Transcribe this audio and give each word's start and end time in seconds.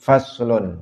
faslun. 0.00 0.80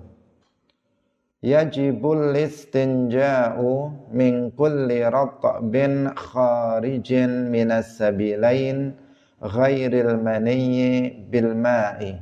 Yajibul 1.42 2.34
istinja'u 2.38 3.90
min 4.14 4.50
kulli 4.54 5.02
ratbin 5.06 6.10
kharijin 6.14 7.50
minas 7.50 7.98
sabilain 7.98 8.94
ghairil 9.42 10.18
maniyyi 10.22 11.14
bil 11.30 11.54
ma'i 11.54 12.18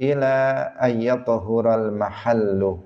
ila 0.00 0.36
ayyatuhural 0.80 1.92
mahallu. 1.92 2.80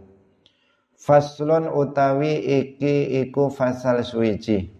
Faslun 0.98 1.70
utawi 1.70 2.38
iki 2.58 3.22
iku 3.22 3.50
fasal 3.50 4.02
suwiji. 4.02 4.70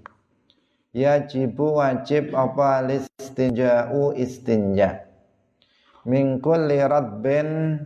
Yajibu 0.95 1.79
wajib 1.79 2.31
apa 2.39 2.87
listinja'u 2.87 4.15
istinja' 4.15 5.05
mingkul 6.05 6.69
ben 7.25 7.81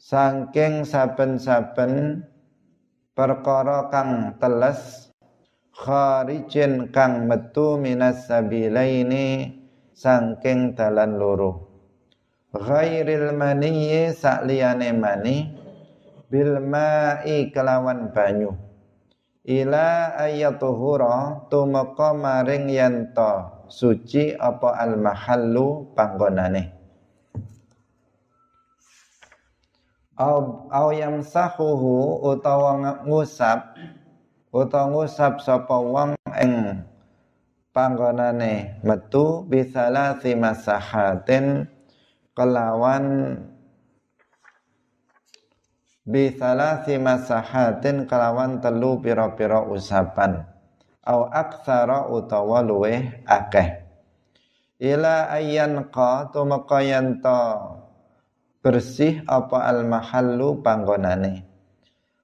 saking 0.00 0.88
saben-saben 0.88 2.24
perkara 3.12 3.92
kang 3.92 4.40
teles 4.40 5.12
kharijin 5.76 6.88
kang 6.88 7.28
metu 7.28 7.76
minas 7.76 8.24
sabilaini 8.24 9.60
saking 9.92 10.72
dalan 10.72 11.20
loro. 11.20 11.68
Ghairil 12.56 13.36
maniyyi 13.36 14.16
sakliyane 14.16 14.96
mani 14.96 15.52
bil 16.32 16.64
ma'i 16.64 17.52
kelawan 17.52 18.08
banyu. 18.10 18.56
Ila 19.44 20.16
ayatuhura 20.16 21.46
tumeka 21.52 22.16
maring 22.16 22.72
yanto 22.72 23.68
suci 23.68 24.32
apa 24.32 24.80
al 24.80 24.96
mahallu 24.96 25.92
panggonane 25.92 26.79
au 30.20 30.68
au 30.68 30.88
yamsahuhu 30.92 32.20
utawa 32.28 32.76
ngusap 33.08 33.80
utawa 34.52 34.92
ngusap 34.92 35.40
sapa 35.40 35.76
wong 35.80 36.12
ing 36.44 36.84
panggonane 37.72 38.76
metu 38.84 39.48
bisala 39.48 40.20
masahatin 40.20 41.64
kelawan 42.36 43.04
bisala 46.04 46.84
masahatin 46.84 48.04
kelawan 48.04 48.58
telu 48.58 49.00
pira-pira 49.00 49.64
usapan. 49.64 50.44
Au 51.00 51.30
aktsara 51.32 52.12
utawa 52.12 52.60
luweh 52.60 53.24
akeh. 53.24 53.88
Ila 54.80 55.32
ayyan 55.32 55.88
qa 55.88 56.28
tumeka 56.28 56.82
bersih 58.60 59.24
apa 59.24 59.64
al 59.66 59.88
mahallu 59.88 60.60
panggonane? 60.60 61.44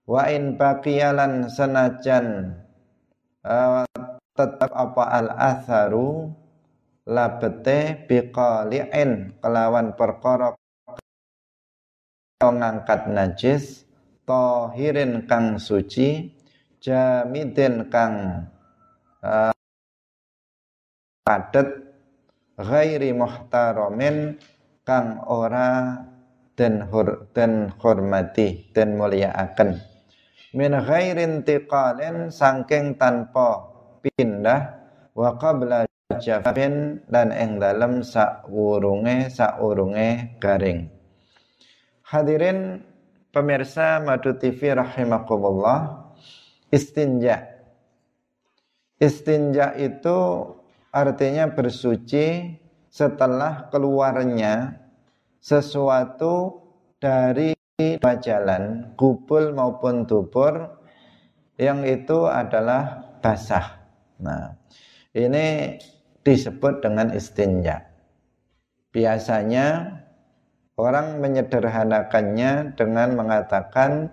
Wa 0.07 0.31
in 0.31 0.55
baqiyalan 0.55 1.51
senajan 1.51 2.55
uh, 3.43 3.89
tetap 4.37 4.71
apa 4.71 5.03
al 5.11 5.29
atharu 5.35 6.31
labete 7.09 8.07
biqali'in 8.07 9.35
kelawan 9.43 9.97
perkara 9.99 10.55
ngangkat 12.37 13.09
najis 13.09 13.89
tohirin 14.29 15.25
kang 15.25 15.57
suci 15.57 16.37
jamidin 16.85 17.89
kang 17.89 18.47
uh, 19.25 19.55
padet 21.25 21.69
ghairi 22.61 23.11
muhtaramin 23.17 24.37
kang 24.87 25.23
ora 25.27 25.99
dan 26.57 26.89
hur 26.89 27.29
dan 27.37 27.71
hormati 27.79 28.73
dan 28.73 28.97
muliaaken. 28.97 29.77
Min 30.57 30.73
ghairin 30.73 31.45
tiqalin 31.45 32.33
sangking 32.33 32.97
tanpa 32.97 33.69
pindah 34.01 34.73
wa 35.13 35.37
qabla 35.37 35.85
jafin 36.17 37.05
dan 37.13 37.29
ing 37.29 37.61
dalem 37.61 38.01
sakwurunge 38.01 39.29
saurunge 39.29 40.41
garing. 40.41 40.89
Hadirin 42.09 42.81
pemirsa 43.37 44.01
Madu 44.01 44.33
TV 44.41 44.73
rahimakumullah 44.73 46.09
istinja. 46.73 47.53
Istinja 48.97 49.77
itu 49.77 50.49
artinya 50.89 51.53
bersuci 51.53 52.57
setelah 52.89 53.69
keluarnya 53.69 54.86
sesuatu 55.47 56.59
dari 56.99 57.55
dua 57.79 58.19
jalan, 58.19 58.91
kubul 58.99 59.55
maupun 59.55 60.03
dubur, 60.03 60.83
yang 61.55 61.87
itu 61.87 62.27
adalah 62.27 63.15
basah. 63.23 63.79
Nah, 64.19 64.59
ini 65.15 65.79
disebut 66.27 66.83
dengan 66.83 67.15
istinja. 67.15 67.87
Biasanya 68.91 70.03
orang 70.75 71.23
menyederhanakannya 71.23 72.75
dengan 72.75 73.15
mengatakan 73.15 74.11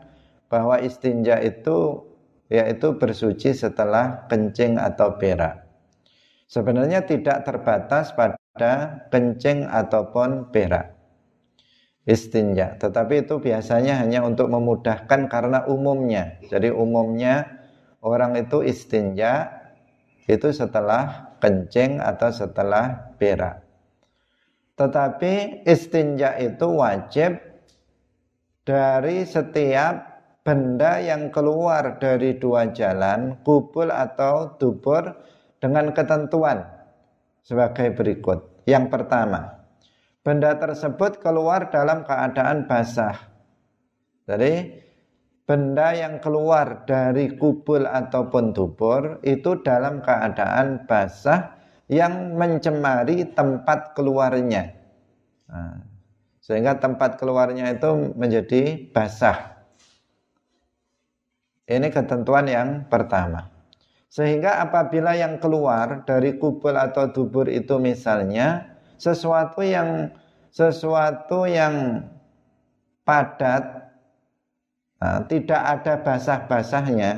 bahwa 0.54 0.78
istinja 0.86 1.42
itu 1.42 2.06
yaitu 2.54 2.94
bersuci 3.02 3.58
setelah 3.58 4.30
kencing 4.30 4.78
atau 4.78 5.18
berak. 5.18 5.66
Sebenarnya 6.46 7.02
tidak 7.10 7.42
terbatas 7.42 8.14
pada 8.14 9.02
kencing 9.10 9.66
ataupun 9.66 10.54
berak 10.54 10.93
istinja. 12.04 12.76
Tetapi 12.80 13.28
itu 13.28 13.40
biasanya 13.40 14.00
hanya 14.00 14.24
untuk 14.24 14.52
memudahkan 14.52 15.32
karena 15.32 15.64
umumnya. 15.68 16.40
Jadi 16.48 16.72
umumnya 16.72 17.48
orang 18.04 18.36
itu 18.40 18.64
istinja 18.64 19.64
itu 20.28 20.52
setelah 20.56 21.36
kencing 21.44 22.00
atau 22.00 22.32
setelah 22.32 23.16
berak. 23.20 23.64
Tetapi 24.80 25.68
istinja 25.68 26.40
itu 26.40 26.66
wajib 26.80 27.38
dari 28.64 29.28
setiap 29.28 30.14
benda 30.44 31.00
yang 31.00 31.32
keluar 31.32 32.00
dari 32.00 32.36
dua 32.36 32.72
jalan, 32.72 33.40
kubul 33.44 33.92
atau 33.92 34.56
dubur 34.60 35.14
dengan 35.60 35.92
ketentuan 35.96 36.68
sebagai 37.44 37.96
berikut. 37.96 38.64
Yang 38.64 38.86
pertama, 38.92 39.53
benda 40.24 40.56
tersebut 40.56 41.20
keluar 41.20 41.68
dalam 41.70 42.08
keadaan 42.08 42.66
basah. 42.66 43.20
Jadi 44.24 44.80
benda 45.44 45.92
yang 45.92 46.24
keluar 46.24 46.88
dari 46.88 47.36
kubul 47.36 47.84
ataupun 47.84 48.56
dubur 48.56 49.20
itu 49.28 49.60
dalam 49.60 50.00
keadaan 50.00 50.88
basah 50.88 51.60
yang 51.92 52.40
mencemari 52.40 53.28
tempat 53.36 53.92
keluarnya. 53.92 54.72
Nah, 55.52 55.84
sehingga 56.40 56.80
tempat 56.80 57.20
keluarnya 57.20 57.76
itu 57.76 58.16
menjadi 58.16 58.90
basah. 58.96 59.60
Ini 61.68 61.88
ketentuan 61.92 62.48
yang 62.48 62.88
pertama. 62.88 63.52
Sehingga 64.08 64.62
apabila 64.62 65.16
yang 65.18 65.40
keluar 65.42 66.06
dari 66.06 66.38
kubul 66.38 66.76
atau 66.76 67.10
dubur 67.10 67.50
itu 67.50 67.80
misalnya 67.80 68.73
sesuatu 69.04 69.60
yang 69.60 70.08
sesuatu 70.48 71.44
yang 71.44 72.08
padat 73.04 73.92
nah, 75.04 75.20
tidak 75.28 75.60
ada 75.60 75.94
basah-basahnya 76.00 77.12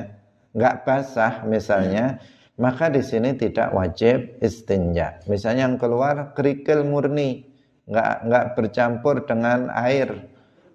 nggak 0.50 0.76
basah 0.82 1.46
misalnya 1.46 2.18
maka 2.56 2.88
di 2.88 3.04
sini 3.04 3.36
tidak 3.36 3.68
wajib 3.76 4.40
istinja. 4.40 5.20
Misalnya 5.28 5.68
yang 5.68 5.76
keluar 5.76 6.32
kerikil 6.32 6.88
murni 6.88 7.44
nggak 7.84 8.12
nggak 8.26 8.46
bercampur 8.58 9.22
dengan 9.28 9.70
air 9.70 10.26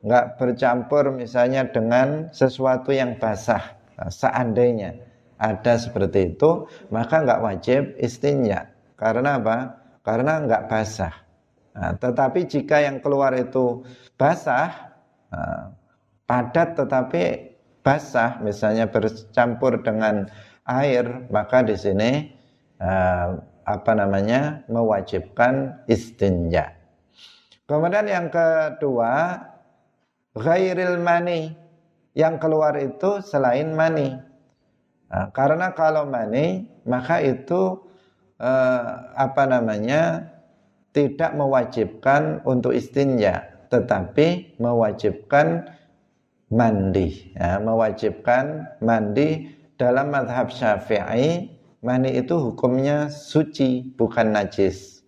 nggak 0.01 0.39
bercampur 0.39 1.11
misalnya 1.13 1.67
dengan 1.67 2.31
sesuatu 2.31 2.89
yang 2.95 3.19
basah 3.19 3.75
nah, 3.99 4.09
seandainya 4.09 4.97
ada 5.35 5.75
seperti 5.75 6.33
itu 6.33 6.69
maka 6.93 7.25
nggak 7.25 7.41
wajib 7.41 7.81
istinja. 7.97 8.69
Karena 8.95 9.41
apa 9.41 9.80
karena 10.01 10.41
enggak 10.41 10.65
basah. 10.69 11.13
Nah, 11.71 11.95
tetapi 11.95 12.45
jika 12.49 12.83
yang 12.83 12.99
keluar 12.99 13.31
itu 13.37 13.85
basah, 14.19 14.91
nah, 15.31 15.71
padat 16.27 16.75
tetapi 16.75 17.21
basah, 17.79 18.41
misalnya 18.43 18.91
bercampur 18.91 19.79
dengan 19.79 20.27
air, 20.67 21.25
maka 21.31 21.63
di 21.63 21.75
sini 21.79 22.29
uh, 22.83 23.39
apa 23.65 23.91
namanya 23.95 24.67
mewajibkan 24.67 25.85
istinja. 25.87 26.75
Kemudian 27.65 28.03
yang 28.09 28.27
kedua, 28.27 29.39
ghairil 30.35 30.99
mani, 30.99 31.55
yang 32.11 32.35
keluar 32.35 32.75
itu 32.75 33.23
selain 33.23 33.71
mani. 33.71 34.11
Nah, 35.07 35.31
karena 35.31 35.71
kalau 35.71 36.03
mani, 36.03 36.67
maka 36.83 37.23
itu 37.23 37.90
eh, 38.41 38.85
apa 39.15 39.43
namanya 39.45 40.33
tidak 40.91 41.37
mewajibkan 41.37 42.41
untuk 42.43 42.73
istinja 42.73 43.51
tetapi 43.71 44.59
mewajibkan 44.59 45.71
mandi. 46.51 47.31
Ya, 47.33 47.57
mewajibkan 47.63 48.67
mandi 48.83 49.55
dalam 49.79 50.11
madhab 50.11 50.51
syafi'i 50.51 51.47
mani 51.79 52.19
itu 52.19 52.35
hukumnya 52.35 53.07
suci 53.07 53.95
bukan 53.95 54.35
najis. 54.35 55.01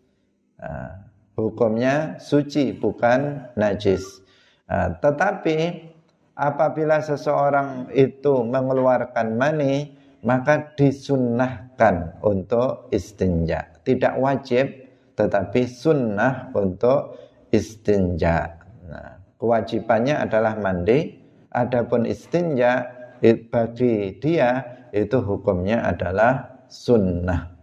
Uh, 0.58 0.96
hukumnya 1.36 2.18
suci 2.24 2.72
bukan 2.72 3.52
najis. 3.60 4.24
Uh, 4.72 4.96
tetapi 5.04 5.92
apabila 6.34 7.04
seseorang 7.04 7.92
itu 7.92 8.42
mengeluarkan 8.48 9.36
mani 9.36 9.92
maka 10.24 10.74
disunnahkan 10.80 12.24
untuk 12.24 12.90
istinja 12.90 13.70
tidak 13.84 14.16
wajib 14.18 14.66
tetapi 15.14 15.68
sunnah 15.70 16.50
untuk 16.56 17.20
istinja 17.52 18.58
nah, 18.88 19.20
kewajibannya 19.38 20.18
adalah 20.18 20.56
mandi 20.58 21.20
adapun 21.54 22.08
istinja 22.08 23.04
bagi 23.24 24.20
dia 24.20 24.60
itu 24.92 25.18
hukumnya 25.24 25.88
adalah 25.88 26.68
sunnah. 26.68 27.56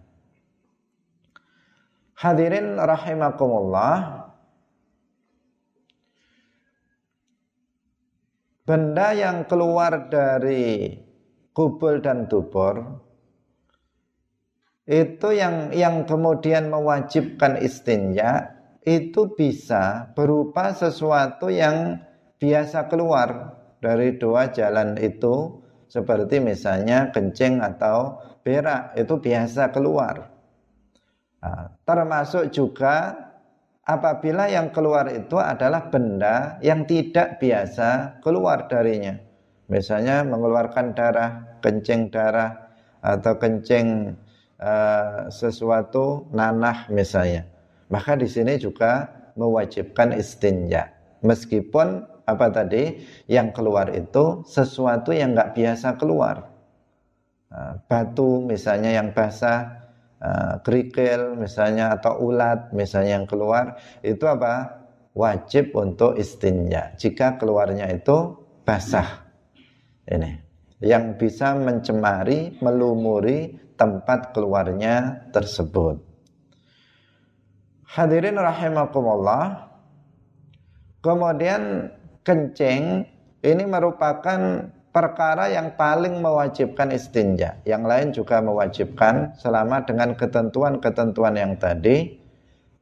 Hadirin 2.16 2.80
rahimakumullah. 2.80 4.28
Benda 8.64 9.10
yang 9.12 9.44
keluar 9.50 10.06
dari 10.08 10.94
kubul 11.52 12.02
dan 12.02 12.30
dubur 12.30 13.00
itu 14.90 15.28
yang 15.30 15.70
yang 15.70 16.02
kemudian 16.02 16.66
mewajibkan 16.66 17.62
istinja 17.62 18.58
itu 18.82 19.30
bisa 19.38 20.10
berupa 20.16 20.74
sesuatu 20.74 21.46
yang 21.52 22.00
biasa 22.40 22.88
keluar 22.88 23.60
dari 23.78 24.16
dua 24.16 24.50
jalan 24.50 24.96
itu 24.98 25.62
seperti 25.86 26.42
misalnya 26.42 27.14
kencing 27.14 27.62
atau 27.62 28.18
berak 28.42 28.96
itu 28.96 29.14
biasa 29.20 29.70
keluar. 29.70 30.32
Nah, 31.40 31.76
termasuk 31.84 32.52
juga 32.52 33.14
apabila 33.84 34.48
yang 34.48 34.70
keluar 34.74 35.06
itu 35.12 35.36
adalah 35.36 35.88
benda 35.88 36.56
yang 36.64 36.82
tidak 36.88 37.38
biasa 37.38 38.20
keluar 38.24 38.66
darinya. 38.66 39.29
Misalnya 39.70 40.26
mengeluarkan 40.26 40.98
darah, 40.98 41.62
kencing 41.62 42.10
darah 42.10 42.74
atau 43.00 43.38
kencing 43.38 44.18
uh, 44.58 45.30
sesuatu 45.30 46.26
nanah 46.34 46.90
misalnya. 46.90 47.46
Maka 47.86 48.18
di 48.18 48.26
sini 48.26 48.58
juga 48.58 49.06
mewajibkan 49.38 50.10
istinja. 50.18 50.90
Meskipun 51.22 52.02
apa 52.30 52.46
tadi 52.54 53.02
yang 53.26 53.50
keluar 53.50 53.90
itu 53.90 54.46
sesuatu 54.46 55.10
yang 55.10 55.34
nggak 55.34 55.58
biasa 55.58 55.98
keluar 55.98 56.46
nah, 57.50 57.74
batu 57.90 58.46
misalnya 58.46 58.94
yang 58.94 59.10
basah 59.10 59.90
uh, 60.22 60.62
kerikil 60.62 61.34
misalnya 61.34 61.98
atau 61.98 62.22
ulat 62.22 62.70
misalnya 62.70 63.18
yang 63.18 63.26
keluar 63.26 63.74
itu 64.06 64.22
apa 64.30 64.78
wajib 65.18 65.74
untuk 65.74 66.14
istinja 66.14 66.94
jika 66.94 67.34
keluarnya 67.34 67.90
itu 67.90 68.38
basah 68.62 69.29
ini 70.08 70.40
yang 70.80 71.20
bisa 71.20 71.52
mencemari 71.58 72.56
melumuri 72.64 73.58
tempat 73.76 74.32
keluarnya 74.32 75.28
tersebut 75.34 76.00
hadirin 77.84 78.40
rahimakumullah 78.40 79.68
kemudian 81.04 81.92
kencing 82.24 83.04
ini 83.40 83.64
merupakan 83.64 84.68
perkara 84.90 85.48
yang 85.50 85.78
paling 85.78 86.18
mewajibkan 86.18 86.90
istinja. 86.90 87.62
Yang 87.64 87.82
lain 87.86 88.08
juga 88.12 88.36
mewajibkan 88.42 89.38
selama 89.38 89.86
dengan 89.86 90.18
ketentuan-ketentuan 90.18 91.34
yang 91.38 91.54
tadi. 91.56 92.20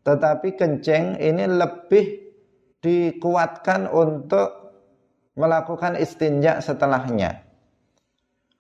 Tetapi 0.02 0.56
kencing 0.56 1.20
ini 1.20 1.44
lebih 1.44 2.32
dikuatkan 2.80 3.92
untuk 3.92 4.67
melakukan 5.38 5.94
istinja 5.94 6.58
setelahnya. 6.58 7.46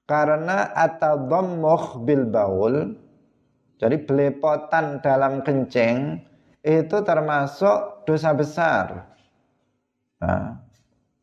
Karena 0.06 0.72
atadhammuh 0.72 2.00
bil 2.06 2.24
baul 2.30 2.96
jadi 3.78 3.94
belepotan 4.02 4.98
dalam 5.04 5.44
kencing 5.46 6.18
itu 6.66 6.96
termasuk 7.06 8.02
dosa 8.08 8.34
besar. 8.34 8.86
Nah, 10.18 10.58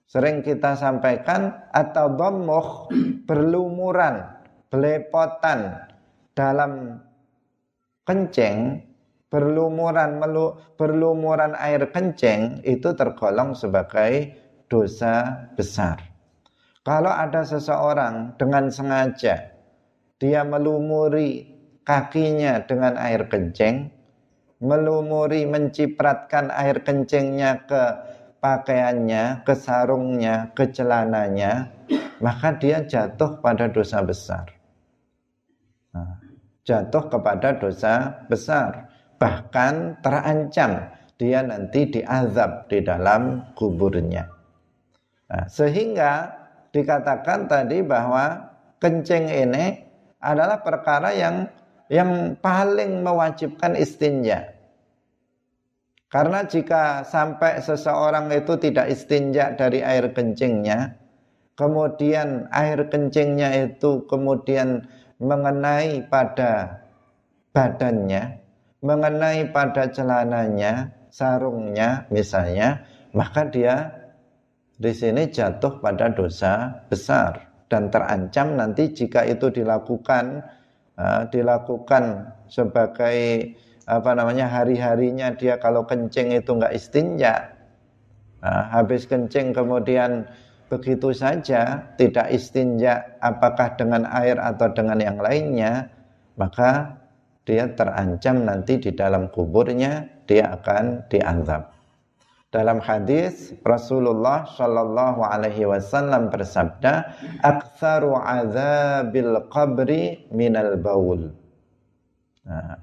sering 0.07 0.39
kita 0.39 0.79
sampaikan 0.79 1.51
atau 1.75 2.07
bomoh 2.15 2.87
berlumuran, 3.27 4.23
belepotan 4.71 5.83
dalam 6.31 7.03
kencing, 8.07 8.79
berlumuran 9.27 10.23
melu, 10.23 10.55
berlumuran 10.79 11.59
air 11.59 11.91
kencing 11.91 12.63
itu 12.63 12.95
tergolong 12.95 13.51
sebagai 13.51 14.31
dosa 14.67 15.47
besar. 15.53 16.01
Kalau 16.85 17.09
ada 17.09 17.41
seseorang 17.41 18.37
dengan 18.37 18.69
sengaja 18.69 19.55
dia 20.15 20.41
melumuri 20.47 21.49
kakinya 21.83 22.63
dengan 22.63 22.95
air 22.95 23.27
kencing, 23.27 23.91
melumuri 24.63 25.43
mencipratkan 25.45 26.49
air 26.49 26.81
kencingnya 26.81 27.67
ke 27.67 27.83
pakaiannya, 28.39 29.43
ke 29.43 29.53
sarungnya, 29.57 30.53
ke 30.55 30.69
celananya, 30.71 31.73
maka 32.21 32.55
dia 32.55 32.85
jatuh 32.85 33.41
pada 33.43 33.67
dosa 33.67 33.99
besar. 34.05 34.45
Nah, 35.91 36.21
jatuh 36.63 37.05
kepada 37.11 37.57
dosa 37.59 38.25
besar, 38.29 38.89
bahkan 39.19 39.99
terancam 39.99 40.91
dia 41.15 41.39
nanti 41.43 41.87
diazab 41.87 42.67
di 42.67 42.83
dalam 42.83 43.51
kuburnya. 43.55 44.34
Nah, 45.25 45.45
sehingga 45.49 46.31
dikatakan 46.69 47.49
tadi 47.49 47.81
bahwa 47.81 48.51
kencing 48.77 49.25
ini 49.31 49.81
adalah 50.21 50.61
perkara 50.61 51.13
yang 51.15 51.49
yang 51.89 52.37
paling 52.41 53.05
mewajibkan 53.05 53.77
istinja. 53.77 54.53
Karena 56.09 56.45
jika 56.45 57.03
sampai 57.03 57.59
seseorang 57.59 58.31
itu 58.31 58.55
tidak 58.61 58.87
istinja 58.93 59.53
dari 59.57 59.81
air 59.81 60.13
kencingnya, 60.15 60.95
kemudian 61.57 62.47
air 62.53 62.87
kencingnya 62.87 63.51
itu 63.67 64.05
kemudian 64.07 64.87
mengenai 65.19 66.05
pada 66.07 66.85
badannya, 67.51 68.39
mengenai 68.79 69.49
pada 69.51 69.91
celananya, 69.91 70.93
sarungnya 71.11 72.07
misalnya, 72.11 72.83
maka 73.15 73.47
dia 73.47 73.94
di 74.75 74.91
sini 74.91 75.31
jatuh 75.31 75.79
pada 75.79 76.11
dosa 76.11 76.83
besar 76.91 77.47
dan 77.71 77.87
terancam 77.87 78.59
nanti 78.59 78.91
jika 78.91 79.23
itu 79.23 79.47
dilakukan 79.47 80.43
uh, 80.99 81.23
dilakukan 81.31 82.35
sebagai 82.51 83.51
apa 83.85 84.11
namanya 84.17 84.49
hari-harinya 84.49 85.31
dia 85.37 85.61
kalau 85.61 85.85
kencing 85.85 86.33
itu 86.33 86.51
nggak 86.57 86.73
istinja. 86.73 87.53
Nah, 88.41 88.69
habis 88.73 89.05
kencing 89.09 89.53
kemudian 89.53 90.25
begitu 90.69 91.13
saja 91.13 91.93
tidak 91.95 92.29
istinja 92.33 93.17
apakah 93.21 93.77
dengan 93.77 94.05
air 94.09 94.37
atau 94.41 94.69
dengan 94.73 94.97
yang 94.97 95.17
lainnya 95.21 95.89
maka 96.35 96.97
dia 97.45 97.69
terancam 97.77 98.41
nanti 98.41 98.81
di 98.81 98.89
dalam 98.89 99.29
kuburnya 99.29 100.09
dia 100.25 100.57
akan 100.57 101.05
dianggap 101.05 101.74
dalam 102.55 102.79
hadis 102.79 103.51
Rasulullah 103.67 104.47
Shallallahu 104.47 105.19
Alaihi 105.27 105.67
Wasallam 105.67 106.31
bersabda, 106.31 107.11
"Aktsaru 107.43 108.15
azabil 108.15 109.35
qabri 109.51 110.23
minal 110.31 110.79
baul." 110.79 111.35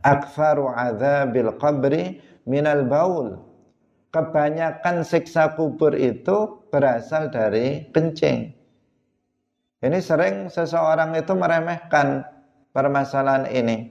Akfaru 0.02 0.74
adzabil 0.74 1.54
qabri 1.62 2.18
minal 2.50 2.82
baul. 2.84 3.38
Kebanyakan 4.12 5.06
siksa 5.06 5.54
kubur 5.56 5.94
itu 5.96 6.66
berasal 6.68 7.32
dari 7.32 7.88
kencing. 7.94 8.52
Ini 9.80 9.98
sering 10.02 10.52
seseorang 10.52 11.16
itu 11.16 11.32
meremehkan 11.32 12.26
permasalahan 12.76 13.48
ini. 13.48 13.88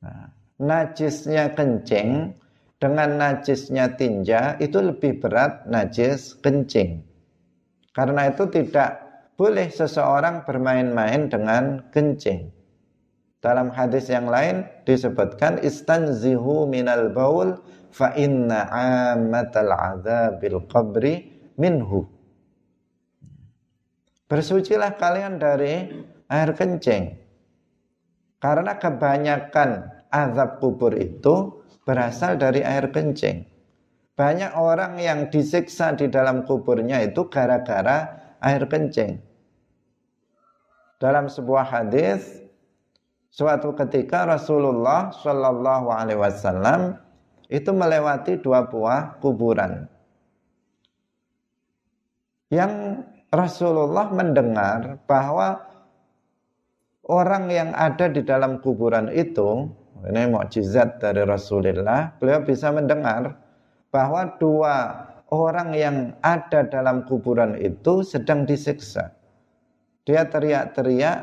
Nah, 0.00 0.32
najisnya 0.56 1.52
kencing 1.52 2.39
dengan 2.80 3.20
najisnya 3.20 3.94
tinja 4.00 4.56
itu 4.56 4.80
lebih 4.80 5.20
berat 5.20 5.68
najis 5.68 6.34
kencing. 6.40 7.04
Karena 7.92 8.32
itu 8.32 8.48
tidak 8.48 9.04
boleh 9.36 9.68
seseorang 9.68 10.48
bermain-main 10.48 11.28
dengan 11.28 11.84
kencing. 11.92 12.48
Dalam 13.40 13.72
hadis 13.72 14.08
yang 14.08 14.28
lain 14.28 14.64
disebutkan 14.84 15.60
istanzihu 15.60 16.64
minal 16.68 17.12
baul 17.12 17.60
fa 17.92 18.16
inna 18.16 18.68
amatal 18.72 19.72
adzabil 19.72 20.60
qabri 20.68 21.14
minhu. 21.60 22.08
Bersucilah 24.28 24.96
kalian 24.96 25.36
dari 25.36 25.88
air 26.32 26.50
kencing. 26.56 27.16
Karena 28.40 28.76
kebanyakan 28.80 29.88
azab 30.08 30.60
kubur 30.64 30.96
itu 30.96 31.59
berasal 31.84 32.36
dari 32.40 32.64
air 32.64 32.88
kencing. 32.92 33.44
Banyak 34.16 34.52
orang 34.56 35.00
yang 35.00 35.32
disiksa 35.32 35.96
di 35.96 36.12
dalam 36.12 36.44
kuburnya 36.44 37.00
itu 37.00 37.28
gara-gara 37.32 38.08
air 38.44 38.64
kencing. 38.68 39.16
Dalam 41.00 41.32
sebuah 41.32 41.64
hadis 41.64 42.40
Suatu 43.30 43.70
ketika 43.78 44.26
Rasulullah 44.26 45.14
Shallallahu 45.14 45.86
Alaihi 45.94 46.18
Wasallam 46.18 46.98
itu 47.46 47.70
melewati 47.70 48.42
dua 48.42 48.66
buah 48.66 49.22
kuburan. 49.22 49.86
Yang 52.50 53.06
Rasulullah 53.30 54.10
mendengar 54.10 54.98
bahwa 55.06 55.62
orang 57.06 57.46
yang 57.54 57.70
ada 57.70 58.10
di 58.10 58.26
dalam 58.26 58.58
kuburan 58.58 59.06
itu, 59.14 59.70
ini 60.08 60.32
mukjizat 60.32 61.02
dari 61.02 61.26
Rasulullah, 61.26 62.16
beliau 62.16 62.40
bisa 62.40 62.72
mendengar 62.72 63.36
bahwa 63.92 64.36
dua 64.40 64.76
orang 65.28 65.76
yang 65.76 65.96
ada 66.24 66.64
dalam 66.64 67.04
kuburan 67.04 67.58
itu 67.58 68.00
sedang 68.00 68.48
disiksa. 68.48 69.12
Dia 70.08 70.24
teriak-teriak 70.26 71.18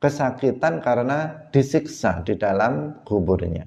kesakitan 0.00 0.84
karena 0.84 1.48
disiksa 1.48 2.20
di 2.24 2.36
dalam 2.36 3.00
kuburnya. 3.04 3.64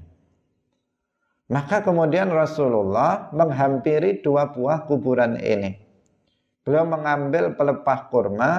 Maka 1.51 1.83
kemudian 1.85 2.33
Rasulullah 2.33 3.29
menghampiri 3.35 4.23
dua 4.25 4.49
buah 4.49 4.89
kuburan 4.89 5.37
ini. 5.37 5.77
Beliau 6.63 6.87
mengambil 6.87 7.53
pelepah 7.53 8.07
kurma, 8.07 8.51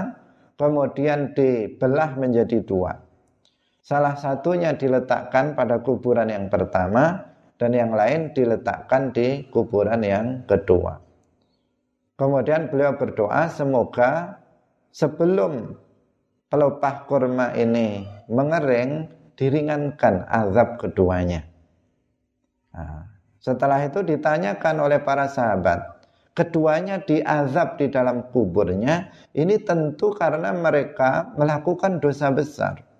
kemudian 0.61 1.33
dibelah 1.33 2.15
menjadi 2.21 2.61
dua. 2.61 3.03
Salah 3.85 4.17
satunya 4.17 4.73
diletakkan 4.73 5.53
pada 5.53 5.85
kuburan 5.85 6.33
yang 6.33 6.49
pertama, 6.49 7.21
dan 7.61 7.76
yang 7.76 7.93
lain 7.93 8.33
diletakkan 8.33 9.12
di 9.12 9.45
kuburan 9.53 10.00
yang 10.00 10.41
kedua. 10.49 11.05
Kemudian 12.17 12.73
beliau 12.73 12.97
berdoa 12.97 13.45
semoga 13.53 14.41
sebelum 14.88 15.76
pelepah 16.49 16.97
kurma 17.05 17.53
ini 17.53 18.09
mengering, 18.33 19.12
diringankan 19.37 20.33
azab 20.33 20.81
keduanya. 20.81 21.45
Nah, 22.73 23.05
setelah 23.37 23.85
itu 23.85 24.00
ditanyakan 24.00 24.81
oleh 24.81 25.03
para 25.03 25.29
sahabat, 25.29 25.83
keduanya 26.33 27.05
diazab 27.05 27.76
di 27.76 27.93
dalam 27.93 28.33
kuburnya, 28.33 29.12
ini 29.37 29.61
tentu 29.61 30.14
karena 30.17 30.57
mereka 30.57 31.37
melakukan 31.37 32.00
dosa 32.00 32.33
besar. 32.33 32.94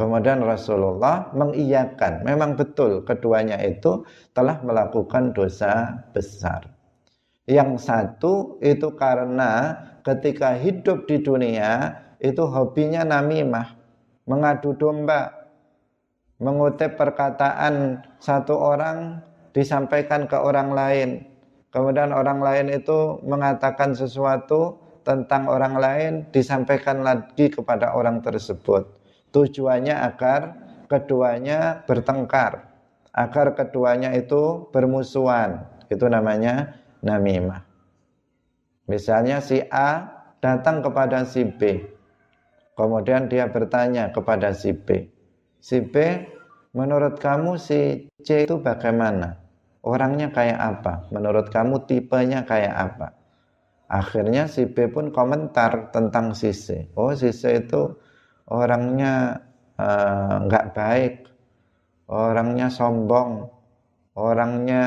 Kemudian 0.00 0.40
Rasulullah 0.40 1.28
mengiyakan, 1.36 2.24
memang 2.24 2.56
betul 2.56 3.04
keduanya 3.04 3.60
itu 3.60 4.00
telah 4.32 4.56
melakukan 4.64 5.36
dosa 5.36 5.92
besar. 6.16 6.72
Yang 7.44 7.84
satu 7.84 8.56
itu 8.64 8.96
karena 8.96 9.76
ketika 10.00 10.56
hidup 10.56 11.04
di 11.04 11.20
dunia 11.20 12.00
itu 12.16 12.40
hobinya 12.48 13.04
namimah, 13.04 13.76
mengadu 14.24 14.72
domba, 14.72 15.36
mengutip 16.40 16.96
perkataan 16.96 18.00
satu 18.24 18.56
orang 18.56 19.20
disampaikan 19.52 20.24
ke 20.24 20.40
orang 20.40 20.72
lain. 20.72 21.28
Kemudian 21.68 22.16
orang 22.16 22.40
lain 22.40 22.72
itu 22.72 23.20
mengatakan 23.20 23.92
sesuatu 23.92 24.80
tentang 25.04 25.44
orang 25.44 25.76
lain 25.76 26.12
disampaikan 26.32 27.04
lagi 27.04 27.52
kepada 27.52 27.92
orang 27.92 28.24
tersebut. 28.24 28.99
Tujuannya 29.30 29.94
agar 29.94 30.40
keduanya 30.90 31.86
bertengkar, 31.86 32.66
agar 33.14 33.46
keduanya 33.54 34.10
itu 34.14 34.66
bermusuhan. 34.74 35.66
Itu 35.86 36.06
namanya 36.06 36.82
namimah. 37.02 37.66
Misalnya 38.90 39.38
si 39.38 39.62
A 39.70 40.06
datang 40.42 40.82
kepada 40.82 41.22
si 41.26 41.46
B 41.46 41.90
Kemudian 42.80 43.28
dia 43.28 43.44
bertanya 43.52 44.08
kepada 44.08 44.56
si 44.56 44.72
B. 44.72 45.04
Si 45.60 45.84
B, 45.84 46.00
menurut 46.72 47.20
kamu 47.20 47.60
si 47.60 48.08
C 48.24 48.48
itu 48.48 48.56
bagaimana? 48.56 49.36
Orangnya 49.84 50.32
kayak 50.32 50.56
apa? 50.56 51.04
Menurut 51.12 51.52
kamu 51.52 51.84
tipenya 51.84 52.48
kayak 52.48 52.72
apa? 52.72 53.08
Akhirnya 53.84 54.48
si 54.48 54.64
B 54.64 54.88
pun 54.88 55.12
komentar 55.12 55.92
tentang 55.92 56.32
si 56.32 56.56
C. 56.56 56.88
Oh 56.96 57.12
si 57.12 57.36
C 57.36 57.60
itu 57.60 58.00
orangnya 58.50 59.40
eh, 59.78 60.34
nggak 60.44 60.66
uh, 60.66 60.72
baik, 60.74 61.14
orangnya 62.10 62.66
sombong, 62.68 63.46
orangnya 64.18 64.86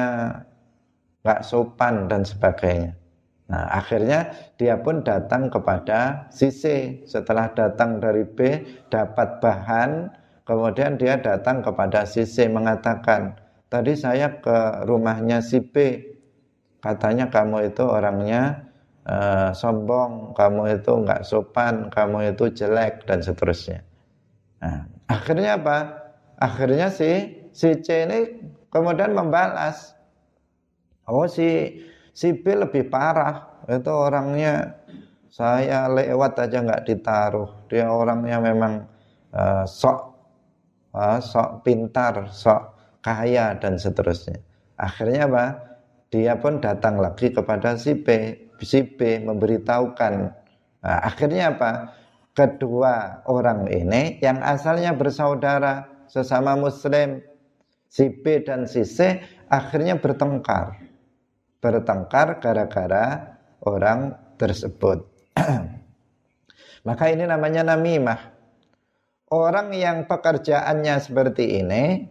nggak 1.24 1.42
sopan 1.48 2.12
dan 2.12 2.28
sebagainya. 2.28 3.00
Nah, 3.48 3.66
akhirnya 3.70 4.32
dia 4.60 4.80
pun 4.80 5.04
datang 5.04 5.48
kepada 5.48 6.28
si 6.32 6.52
C. 6.52 6.64
Setelah 7.08 7.52
datang 7.52 8.00
dari 8.00 8.24
B, 8.28 8.64
dapat 8.88 9.40
bahan, 9.40 10.12
kemudian 10.48 11.00
dia 11.00 11.20
datang 11.20 11.64
kepada 11.64 12.04
si 12.08 12.24
C 12.28 12.48
mengatakan, 12.48 13.36
tadi 13.68 13.96
saya 13.96 14.40
ke 14.40 14.88
rumahnya 14.88 15.44
si 15.44 15.60
B, 15.60 16.02
katanya 16.80 17.32
kamu 17.32 17.72
itu 17.72 17.84
orangnya 17.84 18.73
uh, 19.08 19.52
sombong, 19.56 20.36
kamu 20.36 20.80
itu 20.82 20.92
nggak 20.92 21.24
sopan, 21.24 21.90
kamu 21.92 22.36
itu 22.36 22.52
jelek 22.52 23.08
dan 23.08 23.24
seterusnya. 23.24 23.84
Nah, 24.60 24.88
akhirnya 25.12 25.60
apa? 25.60 25.78
Akhirnya 26.40 26.92
si 26.92 27.40
si 27.56 27.80
C 27.80 28.08
ini 28.10 28.20
kemudian 28.74 29.16
membalas, 29.16 29.96
oh 31.08 31.28
si 31.28 31.80
Si 32.14 32.30
B 32.30 32.54
lebih 32.54 32.94
parah, 32.94 33.66
itu 33.66 33.90
orangnya 33.90 34.78
saya 35.34 35.90
lewat 35.90 36.46
aja 36.46 36.62
nggak 36.62 36.86
ditaruh. 36.86 37.66
Dia 37.66 37.90
orangnya 37.90 38.38
memang 38.38 38.86
uh, 39.34 39.66
sok 39.66 40.14
uh, 40.94 41.18
sok 41.18 41.66
pintar, 41.66 42.30
sok 42.30 42.78
kaya 43.02 43.58
dan 43.58 43.82
seterusnya. 43.82 44.38
Akhirnya 44.78 45.26
apa? 45.26 45.46
Dia 46.14 46.38
pun 46.38 46.62
datang 46.62 47.02
lagi 47.02 47.34
kepada 47.34 47.74
si 47.82 47.98
B, 47.98 48.38
si 48.62 48.86
memberitahukan. 49.00 50.14
Nah, 50.84 51.00
akhirnya 51.02 51.58
apa? 51.58 51.72
Kedua 52.34 53.22
orang 53.30 53.70
ini 53.70 54.18
yang 54.22 54.42
asalnya 54.42 54.94
bersaudara 54.98 55.86
sesama 56.10 56.58
muslim, 56.58 57.22
si 57.90 58.10
B 58.10 58.42
dan 58.42 58.66
si 58.66 58.82
C 58.82 59.22
akhirnya 59.54 60.02
bertengkar 60.02 60.84
bertengkar 61.64 62.44
gara-gara 62.44 63.40
orang 63.64 64.12
tersebut. 64.36 65.08
Maka 66.88 67.06
ini 67.08 67.24
namanya 67.24 67.64
namimah. 67.64 68.36
Orang 69.32 69.72
yang 69.72 70.06
pekerjaannya 70.06 71.00
seperti 71.00 71.64
ini, 71.64 72.06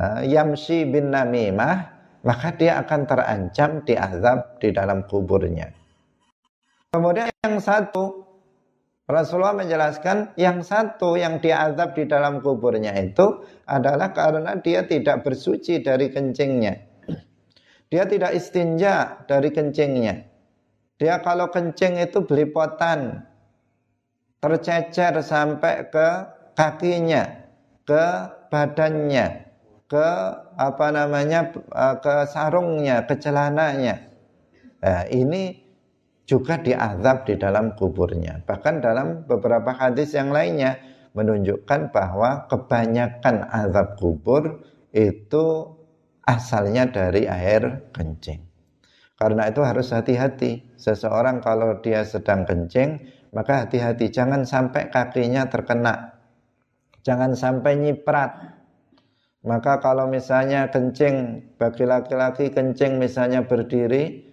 uh, 0.00 0.24
yamsi 0.24 0.88
bin 0.88 1.12
namimah, 1.12 1.95
maka 2.26 2.50
dia 2.58 2.82
akan 2.82 3.06
terancam 3.06 3.86
diazab 3.86 4.58
di 4.58 4.74
dalam 4.74 5.06
kuburnya. 5.06 5.70
Kemudian 6.90 7.30
yang 7.46 7.62
satu, 7.62 8.26
Rasulullah 9.06 9.54
menjelaskan 9.54 10.34
yang 10.34 10.66
satu 10.66 11.14
yang 11.14 11.38
diazab 11.38 11.94
di 11.94 12.10
dalam 12.10 12.42
kuburnya 12.42 12.90
itu 12.98 13.46
adalah 13.70 14.10
karena 14.10 14.58
dia 14.58 14.82
tidak 14.90 15.22
bersuci 15.22 15.86
dari 15.86 16.10
kencingnya. 16.10 16.74
Dia 17.86 18.02
tidak 18.10 18.34
istinja 18.34 19.22
dari 19.30 19.54
kencingnya. 19.54 20.26
Dia 20.98 21.22
kalau 21.22 21.46
kencing 21.54 22.02
itu 22.02 22.26
belipotan, 22.26 23.22
tercecer 24.42 25.22
sampai 25.22 25.86
ke 25.86 26.08
kakinya, 26.58 27.46
ke 27.86 28.04
badannya, 28.50 29.45
ke 29.86 30.08
apa 30.58 30.86
namanya, 30.90 31.54
eh, 31.54 31.96
ke 32.02 32.14
sarungnya, 32.30 33.06
ke 33.06 33.14
celananya. 33.18 34.10
Nah, 34.82 35.02
ini 35.10 35.56
juga 36.26 36.58
diazab 36.58 37.26
di 37.26 37.38
dalam 37.38 37.78
kuburnya. 37.78 38.42
Bahkan 38.42 38.82
dalam 38.82 39.26
beberapa 39.30 39.70
hadis 39.70 40.14
yang 40.14 40.34
lainnya 40.34 40.78
menunjukkan 41.14 41.94
bahwa 41.94 42.50
kebanyakan 42.50 43.46
azab 43.46 43.94
kubur 43.96 44.66
itu 44.90 45.44
asalnya 46.26 46.90
dari 46.90 47.30
air 47.30 47.88
kencing. 47.94 48.42
Karena 49.16 49.48
itu 49.48 49.64
harus 49.64 49.94
hati-hati. 49.94 50.76
Seseorang 50.76 51.40
kalau 51.40 51.80
dia 51.80 52.04
sedang 52.04 52.44
kencing, 52.44 53.00
maka 53.32 53.64
hati-hati 53.64 54.12
jangan 54.12 54.44
sampai 54.44 54.92
kakinya 54.92 55.48
terkena 55.48 56.16
Jangan 57.06 57.38
sampai 57.38 57.78
nyiprat. 57.78 58.55
Maka 59.46 59.78
kalau 59.78 60.10
misalnya 60.10 60.66
kencing 60.74 61.38
bagi 61.54 61.86
laki-laki 61.86 62.50
kencing 62.50 62.98
misalnya 62.98 63.46
berdiri 63.46 64.26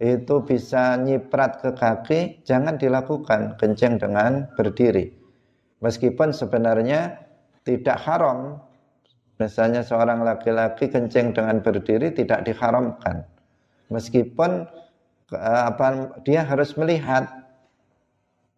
itu 0.00 0.34
bisa 0.46 0.96
nyiprat 0.96 1.60
ke 1.60 1.70
kaki, 1.76 2.20
jangan 2.46 2.78
dilakukan 2.80 3.58
kencing 3.60 4.00
dengan 4.00 4.48
berdiri. 4.56 5.12
Meskipun 5.82 6.32
sebenarnya 6.32 7.18
tidak 7.66 7.98
haram. 8.00 8.62
Misalnya 9.42 9.80
seorang 9.80 10.20
laki-laki 10.20 10.88
kencing 10.92 11.32
dengan 11.32 11.64
berdiri 11.64 12.12
tidak 12.12 12.44
diharamkan. 12.44 13.24
Meskipun 13.88 14.68
eh, 15.32 15.62
apa 15.66 16.14
dia 16.22 16.44
harus 16.44 16.76
melihat 16.76 17.26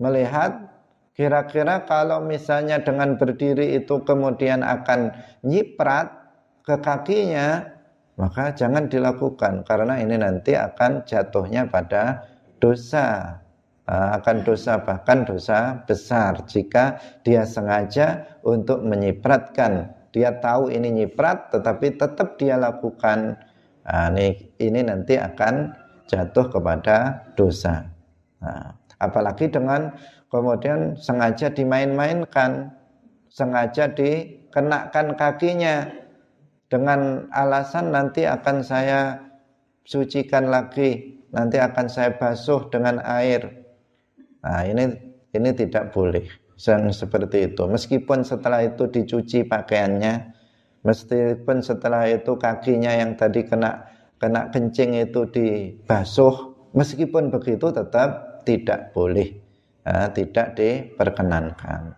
melihat 0.03 0.72
Kira-kira 1.13 1.85
kalau 1.85 2.25
misalnya 2.25 2.81
dengan 2.81 3.21
berdiri 3.21 3.77
itu 3.77 4.01
kemudian 4.01 4.65
akan 4.65 5.13
nyiprat 5.45 6.09
ke 6.65 6.81
kakinya, 6.81 7.69
maka 8.17 8.57
jangan 8.57 8.89
dilakukan 8.89 9.61
karena 9.69 10.01
ini 10.01 10.17
nanti 10.17 10.57
akan 10.57 11.05
jatuhnya 11.05 11.69
pada 11.69 12.25
dosa. 12.61 13.39
Akan 13.93 14.47
dosa 14.47 14.81
bahkan 14.81 15.27
dosa 15.27 15.85
besar 15.85 16.49
jika 16.49 16.97
dia 17.27 17.45
sengaja 17.45 18.25
untuk 18.41 18.81
menyipratkan. 18.81 19.93
Dia 20.17 20.41
tahu 20.41 20.73
ini 20.73 21.03
nyiprat 21.03 21.53
tetapi 21.53 22.01
tetap 22.01 22.41
dia 22.41 22.57
lakukan. 22.57 23.37
Nah, 23.83 24.09
ini, 24.15 24.55
ini 24.63 24.81
nanti 24.87 25.19
akan 25.19 25.75
jatuh 26.09 26.47
kepada 26.49 27.27
dosa. 27.35 27.91
Nah, 28.39 28.79
apalagi 29.03 29.51
dengan 29.51 29.91
kemudian 30.33 30.97
sengaja 30.97 31.53
dimain-mainkan, 31.53 32.73
sengaja 33.29 33.93
dikenakan 33.93 35.13
kakinya 35.21 35.93
dengan 36.73 37.29
alasan 37.37 37.93
nanti 37.93 38.25
akan 38.25 38.65
saya 38.65 39.21
sucikan 39.85 40.49
lagi, 40.49 41.21
nanti 41.37 41.61
akan 41.61 41.87
saya 41.93 42.17
basuh 42.17 42.65
dengan 42.73 43.05
air. 43.05 43.45
Nah, 44.41 44.65
ini 44.65 44.89
ini 45.37 45.51
tidak 45.53 45.93
boleh 45.93 46.25
yang 46.57 46.89
seperti 46.89 47.53
itu. 47.53 47.69
Meskipun 47.69 48.25
setelah 48.25 48.65
itu 48.65 48.89
dicuci 48.89 49.45
pakaiannya, 49.45 50.33
meskipun 50.81 51.61
setelah 51.61 52.09
itu 52.09 52.41
kakinya 52.41 52.97
yang 52.97 53.21
tadi 53.21 53.45
kena 53.45 53.85
kena 54.17 54.49
kencing 54.49 54.97
itu 54.97 55.29
dibasuh, 55.29 56.57
meskipun 56.73 57.29
begitu 57.29 57.69
tetap 57.69 58.41
tidak 58.49 58.97
boleh 58.97 59.42
uh, 59.87 60.09
tidak 60.15 60.55
diperkenankan. 60.59 61.95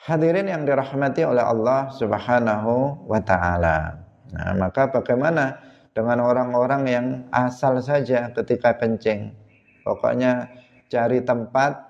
Hadirin 0.00 0.48
yang 0.48 0.64
dirahmati 0.64 1.28
oleh 1.28 1.44
Allah 1.44 1.92
Subhanahu 1.92 3.04
wa 3.04 3.20
taala. 3.20 4.00
Nah, 4.32 4.56
maka 4.56 4.88
bagaimana 4.88 5.60
dengan 5.92 6.24
orang-orang 6.24 6.82
yang 6.88 7.06
asal 7.28 7.76
saja 7.84 8.32
ketika 8.32 8.80
kencing? 8.80 9.36
Pokoknya 9.84 10.48
cari 10.88 11.20
tempat 11.20 11.84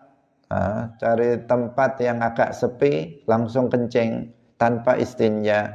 uh, 0.51 0.91
cari 0.99 1.39
tempat 1.47 2.03
yang 2.03 2.19
agak 2.19 2.51
sepi 2.51 3.23
langsung 3.31 3.71
kencing 3.71 4.35
tanpa 4.59 4.99
istinja. 4.99 5.71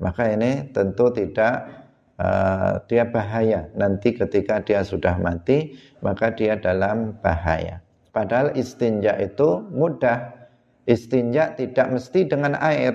Maka 0.00 0.32
ini 0.32 0.72
tentu 0.72 1.12
tidak 1.12 1.84
Uh, 2.14 2.78
dia 2.86 3.02
bahaya 3.10 3.74
nanti 3.74 4.14
ketika 4.14 4.62
dia 4.62 4.86
sudah 4.86 5.18
mati 5.18 5.74
maka 5.98 6.30
dia 6.30 6.54
dalam 6.54 7.18
bahaya 7.18 7.82
Padahal 8.14 8.54
istinja 8.54 9.18
itu 9.18 9.66
mudah. 9.74 10.46
Istinja 10.86 11.56
tidak 11.58 11.96
mesti 11.96 12.28
dengan 12.28 12.54
air, 12.60 12.94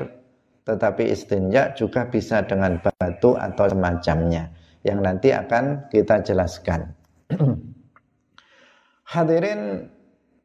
tetapi 0.63 1.09
istinja 1.09 1.73
juga 1.75 2.05
bisa 2.07 2.45
dengan 2.45 2.77
batu 2.79 3.33
atau 3.33 3.65
semacamnya 3.65 4.53
yang 4.85 5.01
nanti 5.03 5.33
akan 5.33 5.89
kita 5.91 6.21
jelaskan. 6.23 6.95
Hadirin 9.13 9.89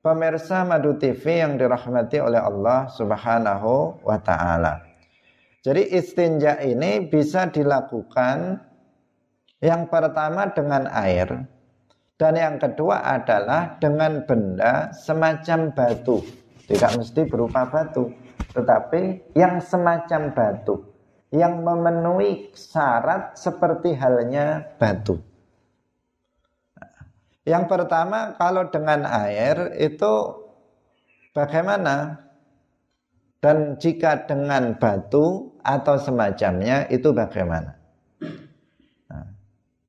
pemirsa 0.00 0.64
Madu 0.64 0.96
TV 0.96 1.44
yang 1.44 1.60
dirahmati 1.60 2.16
oleh 2.18 2.40
Allah 2.40 2.88
Subhanahu 2.90 4.00
wa 4.02 4.18
taala. 4.24 4.80
Jadi 5.64 5.96
istinja 5.96 6.60
ini 6.60 7.08
bisa 7.08 7.48
dilakukan 7.48 8.60
yang 9.64 9.88
pertama 9.88 10.52
dengan 10.52 10.84
air, 10.92 11.48
dan 12.14 12.38
yang 12.38 12.56
kedua 12.62 13.02
adalah 13.02 13.74
dengan 13.82 14.22
benda 14.22 14.94
semacam 14.94 15.74
batu. 15.74 16.22
Tidak 16.64 16.96
mesti 16.96 17.28
berupa 17.28 17.68
batu, 17.68 18.08
tetapi 18.56 19.34
yang 19.36 19.60
semacam 19.60 20.32
batu 20.32 20.94
yang 21.34 21.66
memenuhi 21.66 22.54
syarat 22.54 23.34
seperti 23.34 23.98
halnya 23.98 24.62
batu. 24.78 25.18
Yang 27.44 27.64
pertama 27.68 28.38
kalau 28.38 28.70
dengan 28.70 29.04
air 29.04 29.74
itu 29.76 30.12
bagaimana? 31.34 32.22
Dan 33.44 33.76
jika 33.76 34.24
dengan 34.24 34.72
batu 34.80 35.52
atau 35.60 36.00
semacamnya 36.00 36.88
itu 36.88 37.12
bagaimana? 37.12 37.83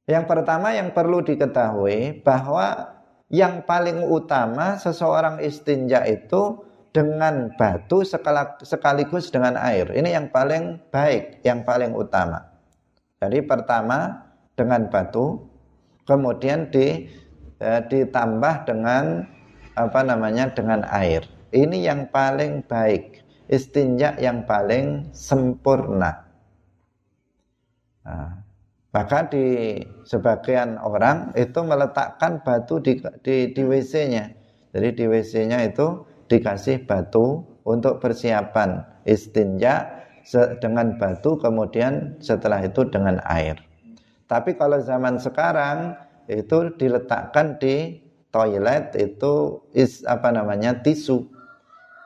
Yang 0.05 0.25
pertama 0.29 0.69
yang 0.77 0.93
perlu 0.93 1.25
diketahui 1.25 2.21
bahwa 2.21 2.93
yang 3.33 3.65
paling 3.65 4.05
utama 4.05 4.77
seseorang 4.77 5.41
istinja 5.41 6.05
itu 6.05 6.61
dengan 6.93 7.51
batu 7.57 8.05
sekaligus 8.61 9.33
dengan 9.33 9.57
air. 9.57 9.89
Ini 9.89 10.15
yang 10.15 10.27
paling 10.29 10.79
baik, 10.93 11.41
yang 11.41 11.65
paling 11.65 11.91
utama. 11.91 12.39
Jadi 13.19 13.41
pertama 13.43 14.29
dengan 14.53 14.87
batu, 14.87 15.41
kemudian 16.05 16.69
di, 16.69 17.09
eh, 17.59 17.81
ditambah 17.89 18.69
dengan 18.69 19.25
apa 19.73 19.99
namanya 20.05 20.53
dengan 20.53 20.85
air. 20.87 21.25
Ini 21.49 21.91
yang 21.91 22.13
paling 22.13 22.63
baik, 22.63 23.25
istinja 23.49 24.15
yang 24.21 24.45
paling 24.45 25.11
sempurna. 25.11 26.29
Nah, 28.05 28.44
maka 28.95 29.27
di 29.27 29.75
sebagian 30.07 30.79
orang 30.79 31.35
itu 31.35 31.59
meletakkan 31.59 32.39
batu 32.47 32.79
di, 32.79 32.95
di, 33.27 33.51
di 33.51 33.61
WC-nya. 33.67 34.31
Jadi 34.71 34.89
di 34.95 35.03
WC-nya 35.11 35.67
itu 35.67 36.07
dikasih 36.31 36.87
batu 36.87 37.43
untuk 37.67 37.99
persiapan 37.99 38.87
istinja 39.03 39.99
dengan 40.63 40.95
batu 40.95 41.35
kemudian 41.35 42.15
setelah 42.23 42.63
itu 42.63 42.87
dengan 42.87 43.19
air. 43.27 43.59
Tapi 44.31 44.55
kalau 44.55 44.79
zaman 44.79 45.19
sekarang 45.19 45.99
itu 46.31 46.71
diletakkan 46.79 47.59
di 47.59 47.99
toilet 48.31 48.95
itu 48.95 49.59
is 49.75 50.07
apa 50.07 50.31
namanya 50.31 50.71
tisu. 50.79 51.27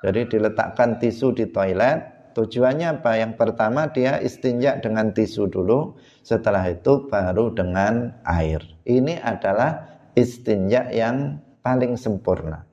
Jadi 0.02 0.26
diletakkan 0.26 0.98
tisu 0.98 1.38
di 1.38 1.46
toilet 1.54 2.20
Tujuannya 2.40 3.02
apa? 3.02 3.20
Yang 3.20 3.34
pertama 3.36 3.90
dia 3.90 4.22
istinja 4.22 4.78
dengan 4.78 5.12
tisu 5.12 5.52
dulu, 5.52 6.00
setelah 6.30 6.70
itu 6.70 7.10
baru 7.10 7.50
dengan 7.58 8.22
air. 8.22 8.62
Ini 8.86 9.18
adalah 9.18 9.98
istinja 10.14 10.94
yang 10.94 11.42
paling 11.66 11.98
sempurna. 11.98 12.70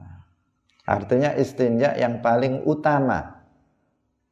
Nah, 0.00 0.24
artinya 0.88 1.36
istinja 1.36 1.92
yang 2.00 2.24
paling 2.24 2.64
utama. 2.64 3.44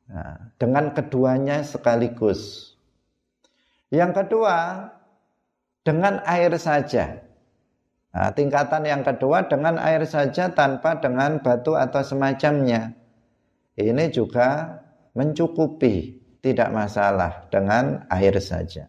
Nah, 0.09 0.57
dengan 0.57 0.96
keduanya 0.96 1.61
sekaligus. 1.61 2.72
Yang 3.92 4.24
kedua, 4.24 4.57
dengan 5.85 6.24
air 6.24 6.57
saja. 6.57 7.20
Nah, 8.16 8.33
tingkatan 8.33 8.88
yang 8.88 9.05
kedua 9.05 9.44
dengan 9.44 9.76
air 9.76 10.09
saja 10.09 10.48
tanpa 10.48 10.96
dengan 11.05 11.37
batu 11.44 11.76
atau 11.76 12.00
semacamnya 12.00 12.96
ini 13.76 14.09
juga 14.09 14.81
mencukupi, 15.12 16.16
tidak 16.40 16.70
masalah 16.72 17.49
dengan 17.53 18.05
air 18.12 18.37
saja. 18.38 18.88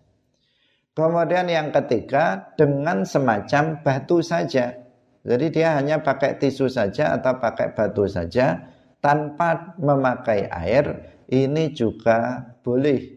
Kemudian 0.97 1.45
yang 1.45 1.69
ketiga 1.69 2.53
dengan 2.57 3.05
semacam 3.05 3.85
batu 3.85 4.17
saja. 4.25 4.73
Jadi 5.21 5.45
dia 5.53 5.77
hanya 5.77 6.01
pakai 6.01 6.41
tisu 6.41 6.65
saja 6.65 7.13
atau 7.13 7.37
pakai 7.37 7.75
batu 7.77 8.09
saja 8.09 8.57
tanpa 8.97 9.77
memakai 9.77 10.49
air. 10.49 11.13
Ini 11.29 11.69
juga 11.75 12.41
boleh. 12.65 13.13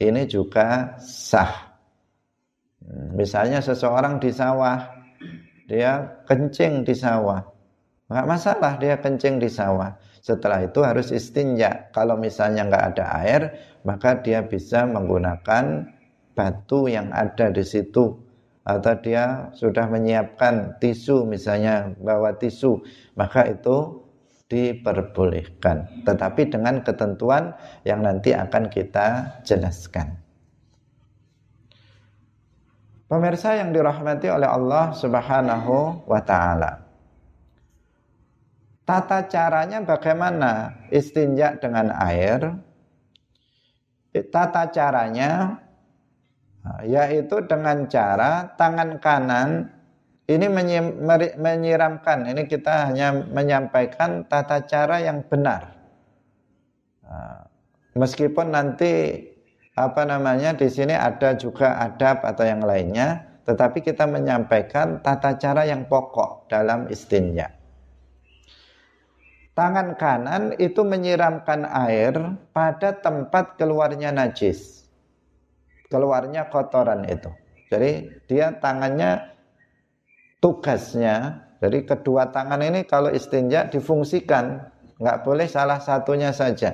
Ini 0.00 0.22
juga 0.24 0.96
sah. 0.96 1.76
Misalnya 3.12 3.60
seseorang 3.60 4.16
di 4.16 4.32
sawah, 4.32 4.80
dia 5.68 6.24
kencing 6.24 6.88
di 6.88 6.96
sawah. 6.96 7.44
Enggak 8.08 8.26
masalah 8.26 8.72
dia 8.80 8.96
kencing 8.96 9.38
di 9.38 9.46
sawah. 9.46 9.92
Setelah 10.20 10.64
itu 10.64 10.84
harus 10.84 11.08
istinja. 11.10 11.88
Kalau 11.96 12.20
misalnya 12.20 12.68
nggak 12.68 12.84
ada 12.94 13.04
air, 13.24 13.42
maka 13.84 14.20
dia 14.20 14.44
bisa 14.44 14.84
menggunakan 14.84 15.88
batu 16.36 16.86
yang 16.86 17.12
ada 17.12 17.48
di 17.48 17.64
situ. 17.64 18.20
Atau 18.60 19.00
dia 19.00 19.50
sudah 19.56 19.88
menyiapkan 19.88 20.78
tisu, 20.78 21.24
misalnya 21.24 21.96
bawa 21.96 22.36
tisu, 22.36 22.84
maka 23.16 23.48
itu 23.48 24.04
diperbolehkan 24.50 26.02
tetapi 26.02 26.50
dengan 26.50 26.82
ketentuan 26.82 27.54
yang 27.86 28.02
nanti 28.02 28.34
akan 28.34 28.66
kita 28.66 29.38
jelaskan 29.46 30.18
Pemirsa 33.10 33.58
yang 33.58 33.74
dirahmati 33.74 34.30
oleh 34.30 34.46
Allah 34.46 34.94
Subhanahu 34.94 36.06
wa 36.06 36.22
taala. 36.22 36.89
Tata 38.90 39.22
caranya 39.30 39.78
bagaimana 39.86 40.82
istinja 40.90 41.54
dengan 41.62 41.94
air? 41.94 42.58
Tata 44.34 44.66
caranya 44.66 45.62
yaitu 46.82 47.38
dengan 47.46 47.86
cara 47.86 48.50
tangan 48.58 48.98
kanan 48.98 49.70
ini 50.26 50.50
menyiramkan. 51.38 52.34
Ini 52.34 52.50
kita 52.50 52.90
hanya 52.90 53.14
menyampaikan 53.14 54.26
tata 54.26 54.66
cara 54.66 54.98
yang 54.98 55.22
benar. 55.22 55.70
Meskipun 57.94 58.50
nanti 58.50 59.22
apa 59.78 60.02
namanya 60.02 60.58
di 60.58 60.66
sini 60.66 60.98
ada 60.98 61.38
juga 61.38 61.78
adab 61.78 62.26
atau 62.26 62.42
yang 62.42 62.66
lainnya, 62.66 63.22
tetapi 63.46 63.86
kita 63.86 64.10
menyampaikan 64.10 64.98
tata 64.98 65.38
cara 65.38 65.62
yang 65.62 65.86
pokok 65.86 66.50
dalam 66.50 66.90
istinja. 66.90 67.59
Tangan 69.60 69.92
kanan 70.00 70.56
itu 70.56 70.80
menyiramkan 70.80 71.68
air 71.68 72.16
pada 72.56 72.96
tempat 72.96 73.60
keluarnya 73.60 74.08
najis. 74.08 74.88
Keluarnya 75.92 76.48
kotoran 76.48 77.04
itu. 77.04 77.28
Jadi 77.68 78.08
dia 78.24 78.56
tangannya 78.56 79.20
tugasnya, 80.40 81.44
jadi 81.60 81.84
kedua 81.84 82.32
tangan 82.32 82.64
ini 82.64 82.88
kalau 82.88 83.12
istinja 83.12 83.68
difungsikan, 83.68 84.64
nggak 84.96 85.28
boleh 85.28 85.44
salah 85.44 85.76
satunya 85.76 86.32
saja. 86.32 86.72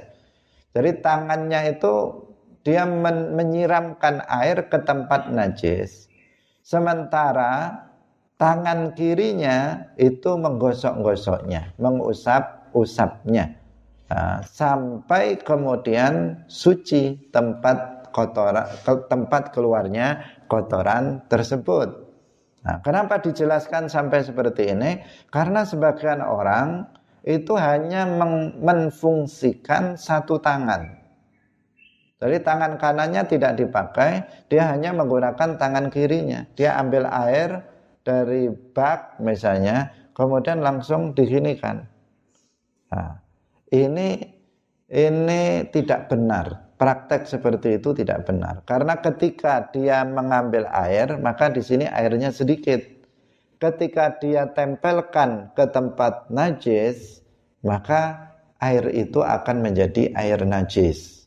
Jadi 0.71 1.03
tangannya 1.03 1.75
itu 1.75 2.23
dia 2.63 2.87
men 2.87 3.35
menyiramkan 3.35 4.23
air 4.31 4.63
ke 4.71 4.79
tempat 4.87 5.35
najis. 5.35 6.07
Sementara 6.63 7.83
tangan 8.39 8.95
kirinya 8.95 9.91
itu 9.99 10.39
menggosok-gosoknya, 10.39 11.75
Nah, 14.07 14.45
sampai 14.45 15.41
kemudian 15.41 16.45
suci 16.47 17.33
tempat 17.33 18.13
kotoran 18.15 18.69
tempat 19.09 19.51
keluarnya 19.51 20.21
kotoran 20.47 21.25
tersebut. 21.27 22.07
Nah, 22.67 22.83
kenapa 22.83 23.23
dijelaskan 23.23 23.87
sampai 23.87 24.27
seperti 24.27 24.75
ini? 24.75 24.99
Karena 25.31 25.63
sebagian 25.63 26.19
orang 26.23 26.87
itu 27.27 27.55
hanya 27.59 28.07
menfungsikan 28.63 29.99
satu 29.99 30.39
tangan. 30.39 31.07
Jadi 32.17 32.41
tangan 32.41 32.81
kanannya 32.81 33.23
tidak 33.29 33.61
dipakai, 33.61 34.25
dia 34.49 34.73
hanya 34.73 34.95
menggunakan 34.97 35.61
tangan 35.61 35.93
kirinya. 35.93 36.49
Dia 36.57 36.81
ambil 36.81 37.05
air 37.07 37.61
dari 38.07 38.49
bak 38.49 39.21
misalnya, 39.21 39.93
kemudian 40.17 40.65
langsung 40.65 41.13
diginikan. 41.13 41.85
Nah, 42.93 43.19
ini 43.75 44.23
ini 44.87 45.67
tidak 45.75 46.07
benar 46.11 46.67
praktek 46.77 47.25
seperti 47.25 47.81
itu 47.81 47.97
tidak 47.97 48.29
benar. 48.29 48.63
Karena 48.69 49.01
ketika 49.01 49.73
dia 49.73 50.05
mengambil 50.05 50.69
air, 50.71 51.17
maka 51.19 51.49
di 51.49 51.65
sini 51.65 51.89
airnya 51.89 52.31
sedikit. 52.31 52.81
Ketika 53.57 54.21
dia 54.21 54.53
tempelkan 54.53 55.57
ke 55.57 55.65
tempat 55.73 56.29
najis, 56.29 57.25
maka 57.65 58.37
air 58.61 58.85
itu 58.93 59.25
akan 59.25 59.65
menjadi 59.65 60.13
air 60.13 60.45
najis. 60.45 61.25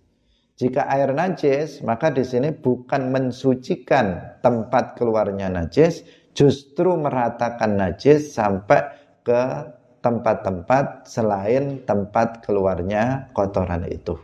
Jika 0.62 0.86
air 0.86 1.10
najis, 1.10 1.82
maka 1.82 2.14
di 2.14 2.22
sini 2.22 2.54
bukan 2.54 3.10
mensucikan 3.10 4.38
tempat 4.46 4.94
keluarnya 4.94 5.50
najis, 5.50 6.06
justru 6.38 6.94
meratakan 7.00 7.80
najis 7.80 8.38
sampai 8.38 8.94
ke 9.26 9.44
tempat-tempat 10.10 11.06
selain 11.06 11.86
tempat 11.86 12.42
keluarnya 12.42 13.30
kotoran 13.38 13.86
itu. 13.86 14.18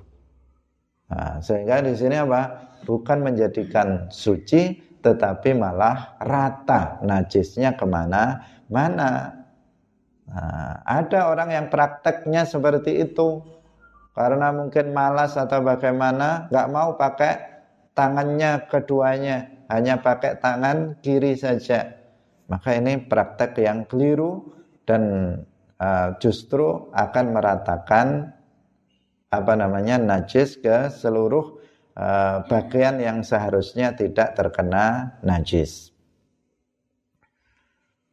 Nah, 1.13 1.37
sehingga 1.45 1.85
di 1.85 1.93
sini 1.93 2.17
apa? 2.17 2.73
Bukan 2.89 3.21
menjadikan 3.21 4.09
suci, 4.09 4.81
tetapi 5.05 5.53
malah 5.53 6.17
rata 6.17 6.97
najisnya 7.05 7.77
ke 7.77 7.85
mana 7.85 8.41
mana. 8.65 9.29
Nah, 10.25 10.81
ada 10.81 11.29
orang 11.29 11.53
yang 11.53 11.65
prakteknya 11.69 12.49
seperti 12.49 13.05
itu 13.05 13.45
karena 14.17 14.49
mungkin 14.49 14.95
malas 14.95 15.37
atau 15.37 15.61
bagaimana, 15.61 16.49
nggak 16.49 16.69
mau 16.71 16.95
pakai 16.97 17.33
tangannya 17.93 18.65
keduanya, 18.71 19.67
hanya 19.69 19.99
pakai 20.01 20.39
tangan 20.41 20.97
kiri 21.03 21.35
saja. 21.37 21.93
Maka 22.47 22.77
ini 22.77 23.01
praktek 23.05 23.59
yang 23.59 23.85
keliru 23.85 24.55
dan 24.87 25.35
uh, 25.79 26.15
justru 26.19 26.91
akan 26.91 27.25
meratakan 27.35 28.31
apa 29.31 29.53
namanya 29.57 29.99
najis 29.99 30.59
ke 30.59 30.87
seluruh 30.91 31.59
uh, 31.97 32.45
bagian 32.47 33.01
yang 33.01 33.19
seharusnya 33.23 33.95
tidak 33.95 34.35
terkena 34.35 35.17
najis. 35.25 35.91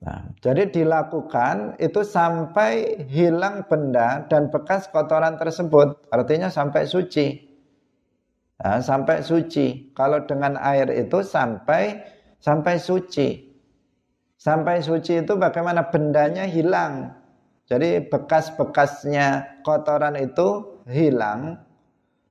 Nah, 0.02 0.34
jadi 0.42 0.66
dilakukan 0.66 1.78
itu 1.78 2.02
sampai 2.02 3.06
hilang 3.06 3.62
benda 3.70 4.26
dan 4.26 4.50
bekas 4.50 4.90
kotoran 4.90 5.38
tersebut, 5.38 6.10
artinya 6.10 6.50
sampai 6.50 6.90
suci. 6.90 7.38
Nah, 8.62 8.82
sampai 8.82 9.22
suci. 9.22 9.94
Kalau 9.94 10.26
dengan 10.26 10.58
air 10.58 10.90
itu 10.90 11.22
sampai 11.22 12.02
sampai 12.42 12.82
suci. 12.82 13.50
Sampai 14.38 14.82
suci 14.82 15.22
itu 15.22 15.38
bagaimana 15.38 15.86
bendanya 15.86 16.50
hilang. 16.50 17.21
Jadi 17.72 18.04
bekas-bekasnya 18.04 19.64
kotoran 19.64 20.12
itu 20.20 20.76
hilang 20.84 21.56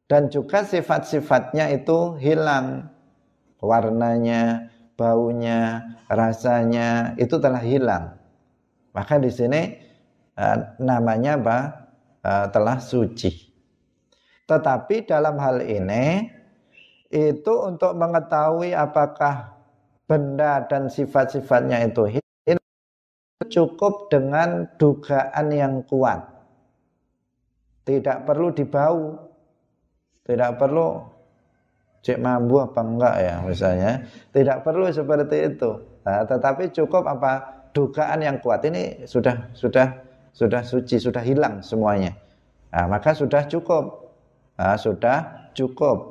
dan 0.06 0.30
juga 0.30 0.62
sifat-sifatnya 0.62 1.74
itu 1.74 2.14
hilang. 2.22 2.94
Warnanya, 3.58 4.70
baunya, 4.94 5.82
rasanya 6.14 7.18
itu 7.18 7.42
telah 7.42 7.58
hilang. 7.58 8.22
Maka 8.94 9.18
di 9.18 9.34
sini 9.34 9.82
uh, 10.38 10.78
namanya 10.78 11.42
apa? 11.42 11.58
Uh, 12.22 12.46
telah 12.54 12.78
suci. 12.78 13.50
Tetapi 14.46 15.10
dalam 15.10 15.42
hal 15.42 15.66
ini 15.66 16.30
itu 17.10 17.54
untuk 17.66 17.98
mengetahui 17.98 18.78
apakah 18.78 19.58
benda 20.06 20.70
dan 20.70 20.86
sifat-sifatnya 20.86 21.82
itu 21.90 22.06
hilang 22.06 22.21
cukup 23.48 24.12
dengan 24.12 24.68
dugaan 24.78 25.48
yang 25.54 25.82
kuat. 25.88 26.22
Tidak 27.88 28.28
perlu 28.28 28.54
dibau. 28.54 29.18
Tidak 30.22 30.52
perlu 30.58 31.02
cek 32.02 32.18
mambu 32.18 32.62
apa 32.62 32.82
enggak 32.82 33.16
ya 33.22 33.36
misalnya. 33.46 33.92
Tidak 34.34 34.66
perlu 34.66 34.90
seperti 34.90 35.54
itu. 35.54 35.72
Nah, 36.02 36.26
tetapi 36.26 36.74
cukup 36.74 37.06
apa 37.06 37.32
dugaan 37.72 38.26
yang 38.26 38.38
kuat 38.42 38.66
ini 38.66 39.06
sudah 39.06 39.54
sudah 39.54 40.02
sudah 40.34 40.62
suci, 40.66 40.98
sudah 40.98 41.22
hilang 41.22 41.62
semuanya. 41.62 42.16
Nah, 42.72 42.88
maka 42.88 43.14
sudah 43.14 43.46
cukup. 43.46 44.16
Nah, 44.58 44.78
sudah 44.80 45.52
cukup. 45.54 46.11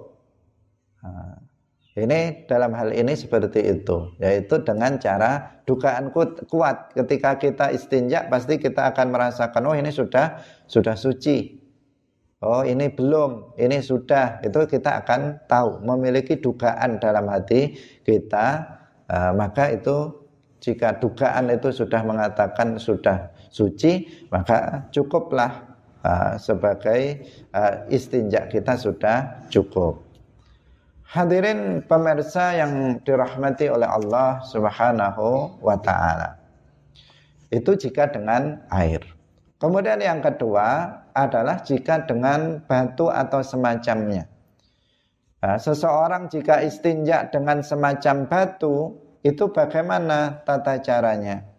Ini 2.01 2.49
dalam 2.49 2.73
hal 2.73 2.97
ini 2.97 3.13
seperti 3.13 3.61
itu, 3.61 4.17
yaitu 4.17 4.65
dengan 4.65 4.97
cara 4.97 5.61
dugaan 5.69 6.09
kuat. 6.49 6.97
Ketika 6.97 7.37
kita 7.37 7.69
istinja 7.77 8.25
pasti 8.33 8.57
kita 8.57 8.97
akan 8.97 9.13
merasakan 9.13 9.69
oh 9.69 9.77
ini 9.77 9.93
sudah 9.93 10.41
sudah 10.65 10.97
suci. 10.97 11.61
Oh 12.41 12.65
ini 12.65 12.89
belum, 12.89 13.53
ini 13.61 13.85
sudah. 13.85 14.41
Itu 14.41 14.65
kita 14.65 15.05
akan 15.05 15.45
tahu, 15.45 15.85
memiliki 15.85 16.41
dugaan 16.41 16.97
dalam 16.97 17.29
hati 17.29 17.77
kita. 18.01 18.81
Uh, 19.05 19.37
maka 19.37 19.69
itu 19.69 20.25
jika 20.65 20.97
dugaan 20.97 21.53
itu 21.53 21.69
sudah 21.69 22.01
mengatakan 22.01 22.81
sudah 22.81 23.29
suci, 23.53 24.09
maka 24.33 24.89
cukuplah 24.89 25.77
uh, 26.01 26.41
sebagai 26.41 27.29
uh, 27.53 27.85
istinja 27.93 28.49
kita 28.49 28.73
sudah 28.81 29.45
cukup. 29.53 30.10
Hadirin 31.11 31.83
pemirsa 31.91 32.55
yang 32.55 33.03
dirahmati 33.03 33.67
oleh 33.67 33.91
Allah 33.91 34.47
Subhanahu 34.47 35.59
wa 35.59 35.75
taala. 35.83 36.39
Itu 37.51 37.75
jika 37.75 38.15
dengan 38.15 38.63
air. 38.71 39.03
Kemudian 39.59 39.99
yang 39.99 40.23
kedua 40.23 40.87
adalah 41.11 41.67
jika 41.67 42.07
dengan 42.07 42.63
batu 42.63 43.11
atau 43.11 43.43
semacamnya. 43.43 44.31
Nah, 45.43 45.59
seseorang 45.59 46.31
jika 46.31 46.63
istinja 46.63 47.27
dengan 47.27 47.67
semacam 47.67 48.31
batu, 48.31 48.95
itu 49.27 49.51
bagaimana 49.51 50.47
tata 50.47 50.79
caranya? 50.79 51.51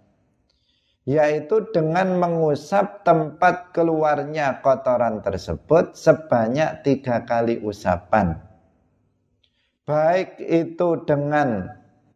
yaitu 1.02 1.66
dengan 1.74 2.14
mengusap 2.14 3.02
tempat 3.02 3.74
keluarnya 3.74 4.62
kotoran 4.62 5.26
tersebut 5.26 5.98
sebanyak 5.98 6.86
tiga 6.86 7.26
kali 7.26 7.58
usapan. 7.58 8.51
Baik 9.82 10.38
itu 10.38 10.90
dengan 11.10 11.66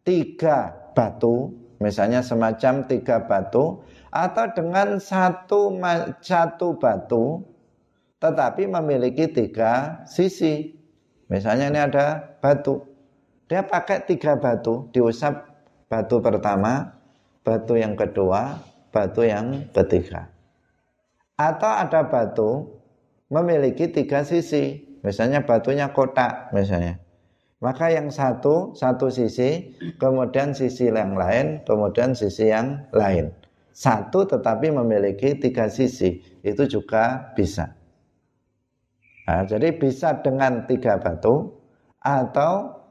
tiga 0.05 0.69
batu, 0.93 1.49
misalnya 1.81 2.21
semacam 2.21 2.85
tiga 2.85 3.25
batu, 3.25 3.81
atau 4.13 4.45
dengan 4.53 5.01
satu 5.01 5.73
satu 6.21 6.77
batu, 6.77 7.41
tetapi 8.21 8.69
memiliki 8.69 9.25
tiga 9.27 10.05
sisi. 10.05 10.77
Misalnya 11.25 11.73
ini 11.73 11.79
ada 11.81 12.37
batu, 12.37 12.85
dia 13.49 13.65
pakai 13.65 14.05
tiga 14.05 14.37
batu, 14.37 14.85
diusap 14.93 15.49
batu 15.89 16.21
pertama, 16.21 17.01
batu 17.41 17.73
yang 17.73 17.97
kedua, 17.97 18.61
batu 18.93 19.25
yang 19.25 19.65
ketiga. 19.73 20.29
Atau 21.33 21.67
ada 21.67 22.05
batu 22.05 22.77
memiliki 23.33 23.89
tiga 23.89 24.21
sisi, 24.21 24.85
misalnya 25.01 25.41
batunya 25.41 25.89
kotak 25.89 26.53
misalnya. 26.53 27.04
Maka 27.65 27.89
yang 27.89 28.13
satu, 28.13 28.77
satu 28.77 29.09
sisi, 29.09 29.73
kemudian 29.97 30.53
sisi 30.53 30.85
yang 30.85 31.17
lain, 31.17 31.65
kemudian 31.65 32.13
sisi 32.13 32.53
yang 32.53 32.85
lain. 32.93 33.33
Satu 33.73 34.21
tetapi 34.29 34.69
memiliki 34.69 35.33
tiga 35.41 35.65
sisi, 35.65 36.21
itu 36.45 36.63
juga 36.69 37.33
bisa. 37.33 37.73
Nah, 39.25 39.41
jadi 39.49 39.73
bisa 39.73 40.21
dengan 40.21 40.69
tiga 40.69 41.01
batu 41.01 41.57
atau 42.05 42.85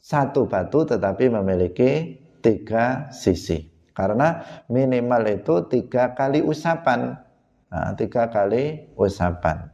satu 0.00 0.48
batu 0.48 0.88
tetapi 0.88 1.28
memiliki 1.28 2.16
tiga 2.40 3.12
sisi. 3.12 3.68
Karena 3.92 4.40
minimal 4.72 5.28
itu 5.28 5.68
tiga 5.68 6.16
kali 6.16 6.40
usapan. 6.40 7.20
Nah, 7.68 7.92
tiga 7.92 8.32
kali 8.32 8.88
usapan. 8.96 9.68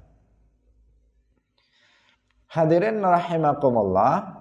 Hadirin 2.51 2.99
rahimakumullah. 2.99 4.40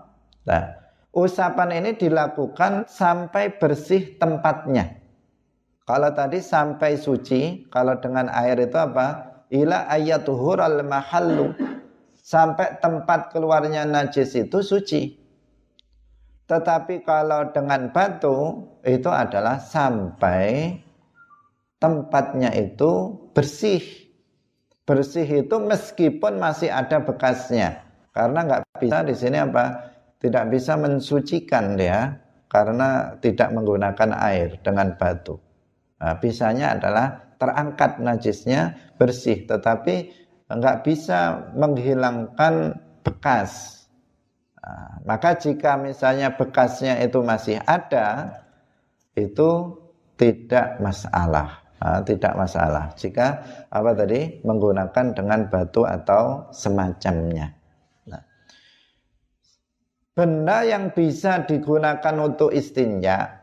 Nah, 0.50 0.74
usapan 1.14 1.78
ini 1.78 1.94
dilakukan 1.94 2.90
sampai 2.90 3.54
bersih 3.62 4.18
tempatnya. 4.18 4.98
Kalau 5.86 6.10
tadi 6.14 6.42
sampai 6.42 6.98
suci, 6.98 7.70
kalau 7.70 8.02
dengan 8.02 8.34
air 8.34 8.58
itu 8.58 8.78
apa? 8.78 9.30
Ila 9.54 9.86
ayatuhur 9.90 10.58
al 10.62 10.82
mahallu. 10.82 11.54
Sampai 12.18 12.78
tempat 12.78 13.34
keluarnya 13.34 13.90
najis 13.90 14.38
itu 14.38 14.62
suci. 14.62 15.18
Tetapi 16.46 17.02
kalau 17.06 17.50
dengan 17.54 17.90
batu 17.90 18.66
itu 18.86 19.10
adalah 19.10 19.58
sampai 19.58 20.78
tempatnya 21.82 22.54
itu 22.54 23.18
bersih. 23.34 23.82
Bersih 24.86 25.46
itu 25.46 25.56
meskipun 25.58 26.38
masih 26.38 26.70
ada 26.70 27.02
bekasnya. 27.02 27.82
Karena 28.14 28.46
nggak 28.46 28.62
bisa 28.78 29.06
di 29.06 29.14
sini 29.18 29.38
apa? 29.42 29.89
Tidak 30.20 30.46
bisa 30.52 30.76
mensucikan 30.76 31.80
dia 31.80 32.12
karena 32.52 33.16
tidak 33.24 33.56
menggunakan 33.56 34.12
air 34.20 34.60
dengan 34.60 34.94
batu. 35.00 35.40
Nah, 36.00 36.20
bisanya 36.20 36.76
adalah 36.76 37.36
terangkat 37.40 38.04
najisnya 38.04 38.76
bersih, 39.00 39.48
tetapi 39.48 40.12
nggak 40.52 40.84
bisa 40.84 41.50
menghilangkan 41.56 42.76
bekas 43.00 43.80
Nah, 44.70 45.02
maka 45.08 45.34
jika 45.34 45.82
misalnya 45.82 46.36
bekasnya 46.36 47.02
itu 47.02 47.26
masih 47.26 47.58
ada, 47.64 48.38
itu 49.18 49.50
tidak 50.20 50.78
masalah. 50.78 51.66
Nah, 51.80 52.04
tidak 52.04 52.36
masalah 52.36 52.92
jika 53.00 53.40
apa 53.72 53.96
tadi 53.96 54.44
menggunakan 54.44 55.16
dengan 55.16 55.48
batu 55.48 55.88
atau 55.88 56.52
semacamnya. 56.52 57.56
Benda 60.20 60.68
yang 60.68 60.92
bisa 60.92 61.48
digunakan 61.48 62.12
untuk 62.20 62.52
istinja 62.52 63.40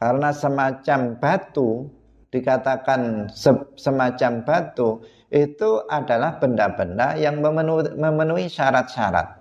karena 0.00 0.32
semacam 0.32 1.20
batu 1.20 1.84
dikatakan 2.32 3.28
se 3.28 3.52
semacam 3.76 4.40
batu 4.40 5.04
itu 5.28 5.84
adalah 5.92 6.40
benda-benda 6.40 7.12
yang 7.20 7.44
memenuhi 7.44 8.48
syarat-syarat. 8.48 9.36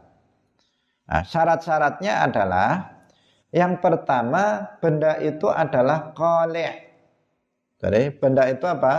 Nah, 1.07 1.23
syarat-syaratnya 1.23 2.19
adalah 2.19 2.99
yang 3.55 3.79
pertama 3.79 4.75
benda 4.83 5.23
itu 5.23 5.47
adalah 5.47 6.11
kole. 6.11 6.67
Jadi 7.79 8.11
benda 8.19 8.51
itu 8.51 8.67
apa? 8.67 8.95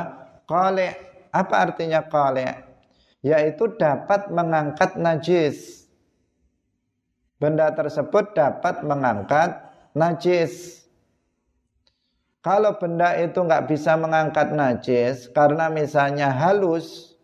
Kole. 0.48 0.88
Apa 1.28 1.68
artinya 1.68 2.00
kole? 2.00 2.48
Yaitu 3.20 3.76
dapat 3.76 4.32
mengangkat 4.32 4.96
najis. 4.96 5.81
Benda 7.42 7.74
tersebut 7.74 8.38
dapat 8.38 8.86
mengangkat 8.86 9.66
najis. 9.98 10.86
Kalau 12.38 12.78
benda 12.78 13.18
itu 13.18 13.34
nggak 13.34 13.66
bisa 13.66 13.98
mengangkat 13.98 14.54
najis 14.54 15.26
karena 15.34 15.66
misalnya 15.66 16.30
halus, 16.30 17.18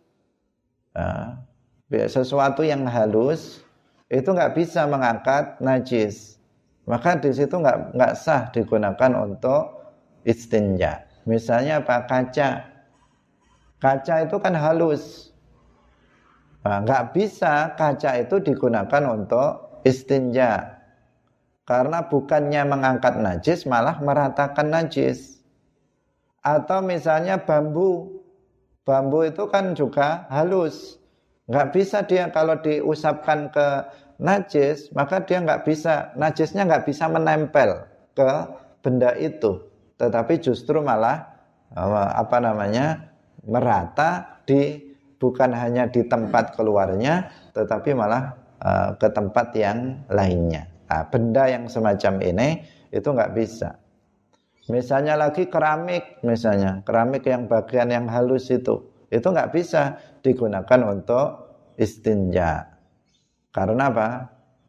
nah, 0.91 1.39
sesuatu 1.87 2.67
yang 2.67 2.83
halus, 2.83 3.63
itu 4.11 4.27
nggak 4.27 4.59
bisa 4.59 4.83
mengangkat 4.91 5.55
najis. 5.63 6.35
Maka 6.83 7.15
di 7.15 7.31
situ 7.31 7.55
nggak 7.55 7.95
nggak 7.95 8.13
sah 8.19 8.51
digunakan 8.51 9.11
untuk 9.23 9.95
istinja. 10.27 11.07
Misalnya 11.23 11.79
apa 11.79 12.03
kaca. 12.03 12.67
Kaca 13.79 14.15
itu 14.27 14.35
kan 14.35 14.51
halus. 14.51 15.31
Nah, 16.67 16.83
nggak 16.83 17.15
bisa 17.15 17.71
kaca 17.79 18.19
itu 18.19 18.43
digunakan 18.43 19.03
untuk 19.15 19.68
istinja. 19.83 20.79
Karena 21.67 22.01
bukannya 22.01 22.65
mengangkat 22.65 23.21
najis 23.21 23.69
malah 23.69 24.01
meratakan 24.01 24.73
najis. 24.73 25.45
Atau 26.41 26.81
misalnya 26.81 27.37
bambu. 27.37 28.21
Bambu 28.87 29.21
itu 29.27 29.45
kan 29.53 29.77
juga 29.77 30.25
halus. 30.33 30.97
Nggak 31.45 31.69
bisa 31.73 32.01
dia 32.05 32.29
kalau 32.33 32.57
diusapkan 32.57 33.53
ke 33.53 33.67
najis 34.19 34.91
maka 34.91 35.23
dia 35.23 35.39
nggak 35.39 35.63
bisa 35.63 36.11
najisnya 36.19 36.67
nggak 36.67 36.89
bisa 36.89 37.05
menempel 37.05 37.85
ke 38.17 38.29
benda 38.81 39.13
itu. 39.21 39.61
Tetapi 40.01 40.41
justru 40.41 40.81
malah 40.81 41.29
apa 42.17 42.37
namanya 42.41 43.13
merata 43.45 44.41
di 44.49 44.89
bukan 45.19 45.51
hanya 45.53 45.85
di 45.91 46.01
tempat 46.07 46.55
keluarnya 46.55 47.29
tetapi 47.53 47.91
malah 47.91 48.38
uh, 48.63 48.95
ke 48.95 49.07
tempat 49.11 49.55
yang 49.55 50.03
lainnya 50.11 50.67
nah, 50.87 51.03
benda 51.07 51.49
yang 51.49 51.65
semacam 51.67 52.19
ini 52.23 52.63
itu 52.93 53.07
nggak 53.09 53.33
bisa 53.35 53.75
misalnya 54.69 55.17
lagi 55.17 55.49
keramik 55.49 56.21
misalnya 56.21 56.85
keramik 56.85 57.25
yang 57.25 57.49
bagian 57.49 57.89
yang 57.89 58.05
halus 58.05 58.47
itu 58.53 58.89
itu 59.09 59.25
nggak 59.25 59.49
bisa 59.49 59.97
digunakan 60.21 60.79
untuk 60.85 61.49
istinja. 61.79 62.77
Karena 63.49 63.89
apa? 63.89 64.09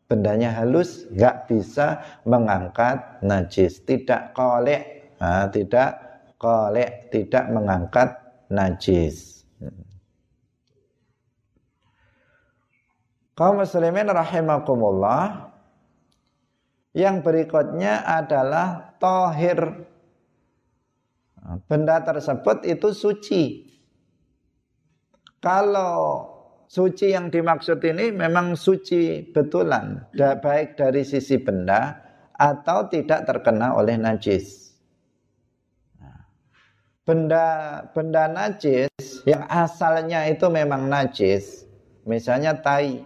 Bendanya 0.09 0.51
halus, 0.59 1.07
nggak 1.13 1.47
bisa 1.47 2.03
mengangkat 2.27 3.23
najis. 3.23 3.85
Tidak 3.87 4.35
kolek, 4.35 5.15
nah, 5.23 5.47
tidak 5.53 5.91
kolek, 6.41 7.13
tidak 7.15 7.45
mengangkat 7.53 8.09
najis. 8.51 9.40
Kaum 13.41 13.65
muslimin 13.65 14.13
rahimakumullah 14.13 15.49
Yang 16.93 17.17
berikutnya 17.25 18.05
adalah 18.05 19.01
tohir 19.01 19.89
Benda 21.67 22.05
tersebut 22.05 22.69
itu 22.69 22.93
suci. 22.93 23.43
Kalau 25.41 26.29
suci 26.69 27.17
yang 27.17 27.33
dimaksud 27.33 27.81
ini 27.81 28.13
memang 28.13 28.55
suci 28.55 29.25
betulan, 29.33 30.05
baik 30.15 30.77
dari 30.77 31.03
sisi 31.03 31.41
benda 31.41 31.97
atau 32.37 32.87
tidak 32.93 33.25
terkena 33.25 33.73
oleh 33.75 33.97
najis. 33.97 34.77
Benda 37.09 37.81
benda 37.91 38.29
najis 38.29 39.25
yang 39.25 39.49
asalnya 39.49 40.29
itu 40.29 40.47
memang 40.53 40.87
najis, 40.87 41.65
misalnya 42.05 42.61
tai, 42.61 43.03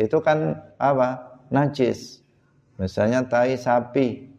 itu 0.00 0.16
kan 0.24 0.56
apa? 0.80 1.36
Najis. 1.52 2.24
Misalnya 2.80 3.28
tai 3.28 3.60
sapi. 3.60 4.32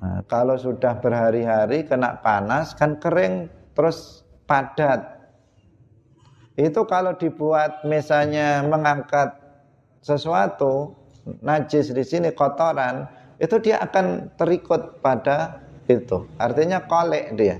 Nah, 0.00 0.22
kalau 0.30 0.54
sudah 0.54 0.96
berhari-hari 1.02 1.84
kena 1.84 2.22
panas 2.22 2.72
kan 2.72 2.96
kering 3.02 3.50
terus 3.76 4.24
padat 4.48 5.20
itu 6.56 6.80
kalau 6.88 7.16
dibuat 7.16 7.84
misalnya 7.84 8.64
mengangkat 8.64 9.32
sesuatu 10.00 10.96
najis 11.44 11.92
di 11.92 12.04
sini 12.04 12.32
kotoran 12.32 13.08
itu 13.40 13.56
dia 13.60 13.80
akan 13.80 14.36
terikut 14.36 15.00
pada 15.00 15.60
itu. 15.88 16.28
Artinya 16.36 16.84
kolek 16.84 17.36
dia. 17.40 17.56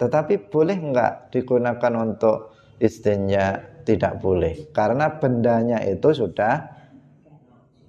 Tetapi 0.00 0.48
boleh 0.48 0.76
enggak 0.76 1.28
digunakan 1.30 1.92
untuk 2.00 2.56
istinja? 2.80 3.73
Tidak 3.84 4.18
boleh. 4.18 4.72
Karena 4.72 5.20
bendanya 5.20 5.84
itu 5.84 6.10
sudah 6.16 6.72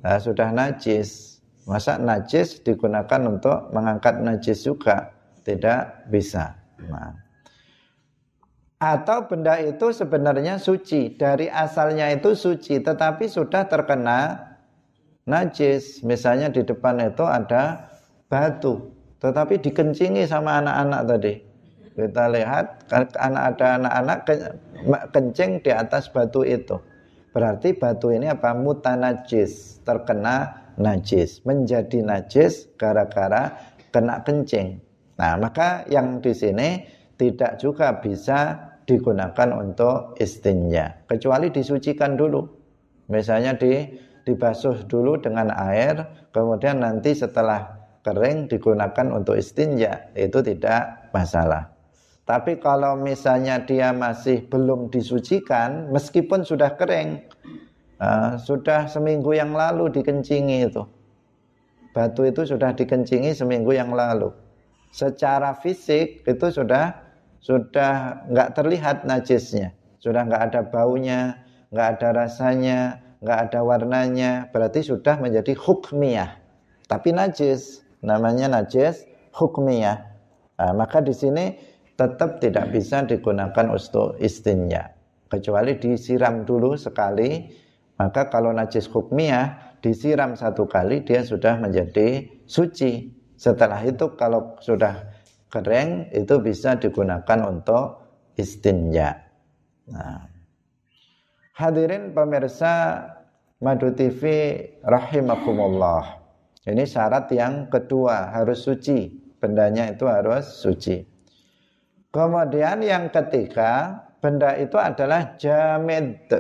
nah, 0.04 0.20
sudah 0.20 0.52
najis. 0.52 1.40
Masa 1.66 1.98
najis 1.98 2.62
digunakan 2.62 3.22
untuk 3.26 3.74
mengangkat 3.74 4.22
najis 4.22 4.62
juga? 4.68 5.16
Tidak 5.42 6.12
bisa. 6.14 6.54
Nah. 6.86 7.26
Atau 8.78 9.26
benda 9.26 9.58
itu 9.58 9.90
sebenarnya 9.90 10.62
suci. 10.62 11.16
Dari 11.16 11.50
asalnya 11.50 12.12
itu 12.14 12.38
suci. 12.38 12.84
Tetapi 12.84 13.26
sudah 13.26 13.66
terkena 13.66 14.52
najis. 15.26 16.06
Misalnya 16.06 16.54
di 16.54 16.62
depan 16.62 17.02
itu 17.02 17.26
ada 17.26 17.90
batu. 18.30 18.94
Tetapi 19.24 19.58
dikencingi 19.58 20.28
sama 20.30 20.62
anak-anak 20.62 21.02
tadi. 21.10 21.55
Kita 21.96 22.28
lihat 22.28 22.92
anak 22.92 23.44
ada 23.56 23.68
anak-anak 23.80 24.20
kencing 25.16 25.64
di 25.64 25.72
atas 25.72 26.12
batu 26.12 26.44
itu. 26.44 26.76
Berarti 27.32 27.72
batu 27.76 28.12
ini 28.12 28.28
apa? 28.28 28.52
Mutanajis, 28.52 29.80
terkena 29.88 30.68
najis, 30.76 31.40
menjadi 31.48 32.04
najis 32.04 32.68
gara-gara 32.76 33.56
kena 33.96 34.20
kencing. 34.28 34.80
Nah, 35.16 35.40
maka 35.40 35.88
yang 35.88 36.20
di 36.20 36.36
sini 36.36 36.84
tidak 37.16 37.64
juga 37.64 37.96
bisa 38.04 38.60
digunakan 38.84 39.56
untuk 39.56 40.20
istinja, 40.20 41.08
kecuali 41.08 41.48
disucikan 41.50 42.20
dulu. 42.20 42.44
Misalnya 43.08 43.56
di 43.56 43.88
dibasuh 44.26 44.84
dulu 44.90 45.22
dengan 45.22 45.54
air, 45.54 46.28
kemudian 46.34 46.82
nanti 46.82 47.16
setelah 47.16 47.78
kering 48.04 48.50
digunakan 48.50 49.08
untuk 49.14 49.38
istinja, 49.38 50.12
itu 50.18 50.42
tidak 50.42 51.12
masalah. 51.14 51.75
Tapi 52.26 52.58
kalau 52.58 52.98
misalnya 52.98 53.62
dia 53.62 53.94
masih 53.94 54.50
belum 54.50 54.90
disucikan, 54.90 55.94
meskipun 55.94 56.42
sudah 56.42 56.74
kering, 56.74 57.22
uh, 58.02 58.42
sudah 58.42 58.90
seminggu 58.90 59.38
yang 59.38 59.54
lalu 59.54 59.94
dikencingi 59.94 60.66
itu, 60.66 60.82
batu 61.94 62.26
itu 62.26 62.42
sudah 62.50 62.74
dikencingi 62.74 63.30
seminggu 63.30 63.78
yang 63.78 63.94
lalu. 63.94 64.34
Secara 64.90 65.54
fisik 65.62 66.26
itu 66.26 66.48
sudah 66.50 66.98
sudah 67.46 68.26
nggak 68.26 68.58
terlihat 68.58 69.06
najisnya, 69.06 69.78
sudah 70.02 70.26
nggak 70.26 70.50
ada 70.50 70.62
baunya, 70.66 71.46
nggak 71.70 71.88
ada 72.02 72.26
rasanya, 72.26 73.06
nggak 73.22 73.40
ada 73.54 73.60
warnanya, 73.62 74.32
berarti 74.50 74.82
sudah 74.82 75.22
menjadi 75.22 75.54
hukmiyah. 75.54 76.42
Tapi 76.90 77.14
najis, 77.14 77.86
namanya 78.02 78.50
najis 78.50 79.06
hukmiyah. 79.38 80.10
Nah, 80.56 80.72
maka 80.74 81.06
di 81.06 81.14
sini 81.14 81.75
tetap 81.96 82.44
tidak 82.44 82.72
bisa 82.76 83.04
digunakan 83.08 83.72
untuk 83.72 84.20
istinja 84.20 84.96
kecuali 85.32 85.76
disiram 85.80 86.44
dulu 86.44 86.76
sekali 86.76 87.50
maka 87.96 88.28
kalau 88.28 88.52
najis 88.52 88.92
hukmiyah 88.92 89.80
disiram 89.80 90.36
satu 90.36 90.68
kali 90.68 91.04
dia 91.08 91.24
sudah 91.24 91.56
menjadi 91.60 92.28
suci 92.44 93.12
setelah 93.36 93.80
itu 93.84 94.16
kalau 94.16 94.56
sudah 94.60 95.08
kering 95.52 96.12
itu 96.12 96.36
bisa 96.44 96.76
digunakan 96.76 97.40
untuk 97.48 98.04
istinja. 98.36 99.16
Nah. 99.92 100.28
Hadirin 101.56 102.12
pemirsa 102.12 103.00
Madu 103.64 103.96
TV 103.96 104.20
rahimakumullah. 104.84 106.20
Ini 106.68 106.84
syarat 106.84 107.32
yang 107.32 107.72
kedua 107.72 108.36
harus 108.36 108.68
suci. 108.68 109.08
Bendanya 109.40 109.88
itu 109.88 110.04
harus 110.12 110.60
suci. 110.60 111.15
Kemudian 112.16 112.80
yang 112.80 113.12
ketiga, 113.12 114.00
benda 114.24 114.56
itu 114.56 114.80
adalah 114.80 115.36
jamid. 115.36 116.32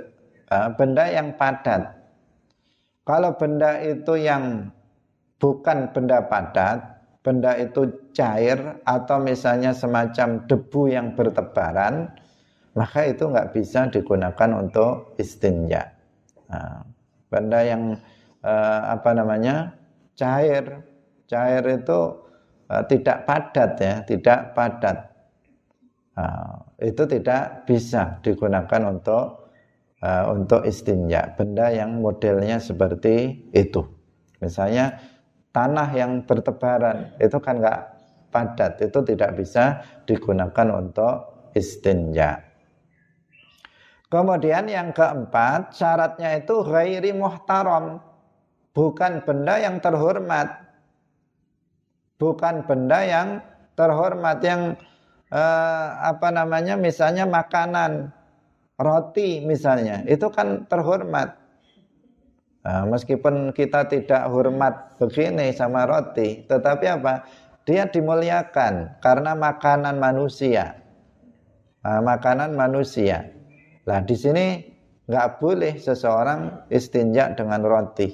Benda 0.80 1.04
yang 1.12 1.36
padat. 1.36 1.92
Kalau 3.04 3.36
benda 3.36 3.84
itu 3.84 4.16
yang 4.16 4.72
bukan 5.36 5.92
benda 5.92 6.24
padat, 6.32 6.80
benda 7.20 7.60
itu 7.60 7.92
cair 8.16 8.80
atau 8.88 9.20
misalnya 9.20 9.76
semacam 9.76 10.48
debu 10.48 10.82
yang 10.88 11.12
bertebaran, 11.12 12.08
maka 12.72 13.12
itu 13.12 13.28
nggak 13.28 13.52
bisa 13.52 13.92
digunakan 13.92 14.50
untuk 14.56 15.20
istinja. 15.20 15.92
Nah, 16.48 16.88
benda 17.28 17.60
yang 17.68 18.00
eh, 18.48 18.82
apa 18.96 19.12
namanya 19.12 19.76
cair, 20.16 20.88
cair 21.28 21.64
itu 21.68 22.00
eh, 22.72 22.84
tidak 22.88 23.28
padat 23.28 23.72
ya, 23.76 23.94
tidak 24.08 24.56
padat. 24.56 25.15
Nah, 26.16 26.64
itu 26.80 27.04
tidak 27.04 27.68
bisa 27.68 28.24
digunakan 28.24 28.82
untuk 28.88 29.52
uh, 30.00 30.32
untuk 30.32 30.64
istinja. 30.64 31.36
Benda 31.36 31.68
yang 31.72 32.00
modelnya 32.00 32.60
seperti 32.64 33.48
itu. 33.52 33.84
Misalnya 34.40 34.96
tanah 35.52 35.92
yang 35.92 36.24
bertebaran 36.24 37.16
itu 37.20 37.36
kan 37.40 37.60
nggak 37.60 37.82
padat 38.32 38.84
itu 38.84 39.00
tidak 39.04 39.40
bisa 39.40 39.84
digunakan 40.08 40.68
untuk 40.76 41.50
istinja. 41.56 42.44
Kemudian 44.12 44.72
yang 44.72 44.96
keempat 44.96 45.76
syaratnya 45.76 46.40
itu 46.40 46.64
ghairi 46.64 47.12
muhtaram 47.12 48.00
bukan 48.76 49.24
benda 49.24 49.56
yang 49.60 49.80
terhormat 49.80 50.48
bukan 52.20 52.64
benda 52.64 53.00
yang 53.04 53.28
terhormat 53.76 54.40
yang 54.44 54.62
eh, 55.32 55.88
apa 56.02 56.28
namanya 56.30 56.76
misalnya 56.76 57.26
makanan 57.26 58.14
roti 58.76 59.42
misalnya 59.46 60.04
itu 60.06 60.28
kan 60.30 60.68
terhormat 60.68 61.46
Nah, 62.66 62.82
meskipun 62.90 63.54
kita 63.54 63.86
tidak 63.86 64.26
hormat 64.34 64.98
begini 64.98 65.54
sama 65.54 65.86
roti, 65.86 66.42
tetapi 66.50 66.86
apa? 66.90 67.22
Dia 67.62 67.86
dimuliakan 67.86 68.98
karena 69.06 69.38
makanan 69.38 70.02
manusia. 70.02 70.74
Nah, 71.86 72.02
makanan 72.02 72.58
manusia. 72.58 73.30
Nah, 73.86 74.02
di 74.02 74.18
sini 74.18 74.46
nggak 75.06 75.38
boleh 75.38 75.78
seseorang 75.78 76.66
istinja 76.74 77.38
dengan 77.38 77.62
roti. 77.62 78.10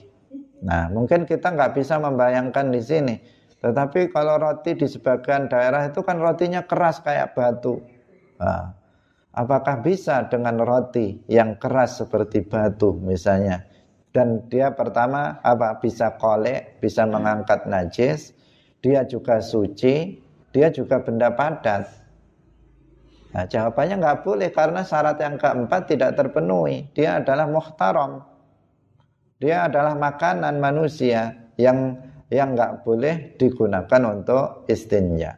Nah, 0.67 0.91
mungkin 0.91 1.23
kita 1.23 1.55
nggak 1.55 1.79
bisa 1.79 1.95
membayangkan 2.03 2.75
di 2.75 2.81
sini. 2.83 3.15
Tetapi 3.61 4.09
kalau 4.09 4.41
roti 4.41 4.73
di 4.73 4.89
sebagian 4.89 5.45
daerah 5.45 5.85
itu 5.85 6.01
kan 6.01 6.17
rotinya 6.17 6.65
keras 6.65 6.99
kayak 7.05 7.37
batu. 7.37 7.77
Nah, 8.41 8.73
apakah 9.37 9.85
bisa 9.85 10.25
dengan 10.25 10.57
roti 10.57 11.21
yang 11.29 11.61
keras 11.61 12.01
seperti 12.01 12.41
batu 12.41 12.97
misalnya? 12.97 13.71
dan 14.11 14.43
dia 14.51 14.75
pertama 14.75 15.39
apa 15.41 15.79
bisa 15.79 16.19
kolek, 16.19 16.79
bisa 16.83 17.07
mengangkat 17.07 17.63
najis, 17.67 18.35
dia 18.83 19.07
juga 19.07 19.39
suci, 19.39 20.19
dia 20.51 20.67
juga 20.67 20.99
benda 20.99 21.31
padat. 21.31 21.87
Nah, 23.31 23.47
jawabannya 23.47 24.03
nggak 24.03 24.21
boleh 24.27 24.51
karena 24.51 24.83
syarat 24.83 25.15
yang 25.23 25.39
keempat 25.39 25.87
tidak 25.87 26.19
terpenuhi. 26.19 26.91
Dia 26.91 27.23
adalah 27.23 27.47
muhtaram. 27.47 28.27
Dia 29.39 29.71
adalah 29.71 29.95
makanan 29.95 30.59
manusia 30.59 31.31
yang 31.55 31.95
yang 32.31 32.55
nggak 32.55 32.87
boleh 32.87 33.35
digunakan 33.35 34.01
untuk 34.07 34.63
istinja. 34.71 35.35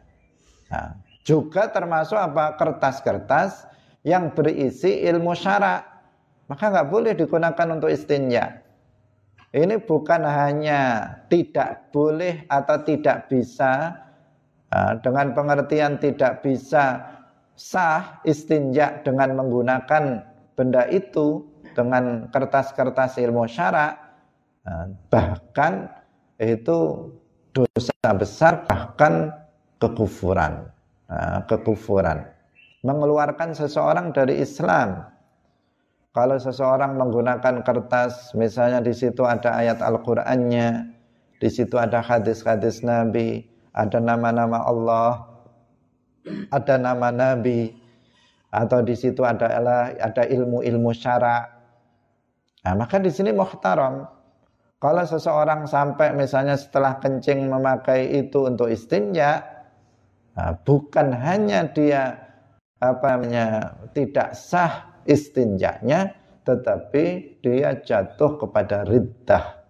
Nah, 0.70 0.94
juga 1.26 1.68
termasuk 1.74 2.14
apa 2.14 2.54
kertas-kertas 2.54 3.66
yang 4.06 4.30
berisi 4.30 5.02
ilmu 5.02 5.34
syarak 5.34 5.82
maka 6.46 6.70
nggak 6.70 6.88
boleh 6.92 7.12
digunakan 7.18 7.68
untuk 7.74 7.90
istinja. 7.90 8.62
Ini 9.54 9.86
bukan 9.86 10.22
hanya 10.26 11.06
tidak 11.30 11.90
boleh 11.94 12.42
atau 12.50 12.76
tidak 12.82 13.30
bisa 13.30 14.02
dengan 15.02 15.30
pengertian 15.30 16.02
tidak 16.02 16.42
bisa 16.42 17.06
sah 17.54 18.18
istinja 18.26 18.98
dengan 19.06 19.38
menggunakan 19.38 20.26
benda 20.58 20.90
itu 20.90 21.46
dengan 21.78 22.26
kertas-kertas 22.34 23.22
ilmu 23.22 23.46
syarak 23.46 23.94
bahkan 25.06 25.86
itu 26.42 27.10
dosa 27.54 28.08
besar 28.18 28.66
bahkan 28.66 29.30
kekufuran 29.78 30.66
kekufuran 31.46 32.26
mengeluarkan 32.82 33.54
seseorang 33.54 34.10
dari 34.10 34.42
Islam 34.42 35.14
kalau 36.14 36.38
seseorang 36.38 36.94
menggunakan 36.94 37.66
kertas, 37.66 38.38
misalnya 38.38 38.78
di 38.78 38.94
situ 38.94 39.26
ada 39.26 39.50
ayat 39.58 39.82
Al-Qur'annya, 39.82 40.94
di 41.42 41.48
situ 41.50 41.74
ada 41.74 41.98
hadis-hadis 41.98 42.86
Nabi, 42.86 43.42
ada 43.74 43.98
nama-nama 43.98 44.62
Allah, 44.62 45.26
ada 46.54 46.78
nama 46.78 47.10
Nabi, 47.10 47.74
atau 48.54 48.78
di 48.86 48.94
situ 48.94 49.26
ada 49.26 49.58
ada 49.98 50.22
ilmu-ilmu 50.22 50.94
syara. 50.94 51.50
Nah, 52.62 52.78
maka 52.78 53.02
di 53.02 53.10
sini 53.10 53.34
muhtaram. 53.34 54.06
Kalau 54.84 55.00
seseorang 55.08 55.64
sampai 55.64 56.12
misalnya 56.12 56.60
setelah 56.60 57.00
kencing 57.00 57.48
memakai 57.48 58.20
itu 58.20 58.44
untuk 58.44 58.68
istinja, 58.68 59.40
nah, 60.36 60.52
bukan 60.60 61.08
hanya 61.08 61.64
dia 61.72 62.12
apa 62.84 63.16
namanya 63.16 63.80
tidak 63.96 64.36
sah 64.36 65.00
istinjanya, 65.08 66.12
tetapi 66.44 67.04
dia 67.40 67.80
jatuh 67.80 68.36
kepada 68.36 68.84
riddah. 68.84 69.64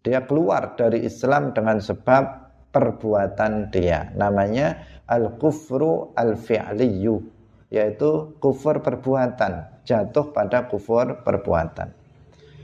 Dia 0.00 0.24
keluar 0.24 0.80
dari 0.80 1.04
Islam 1.04 1.52
dengan 1.52 1.76
sebab 1.76 2.24
perbuatan 2.72 3.68
dia. 3.68 4.16
Namanya 4.16 4.80
al-kufru 5.12 6.16
al-fi'liyu, 6.16 7.20
yaitu 7.68 8.32
kufur 8.40 8.80
perbuatan, 8.80 9.84
jatuh 9.84 10.32
pada 10.32 10.72
kufur 10.72 11.20
perbuatan. 11.20 12.01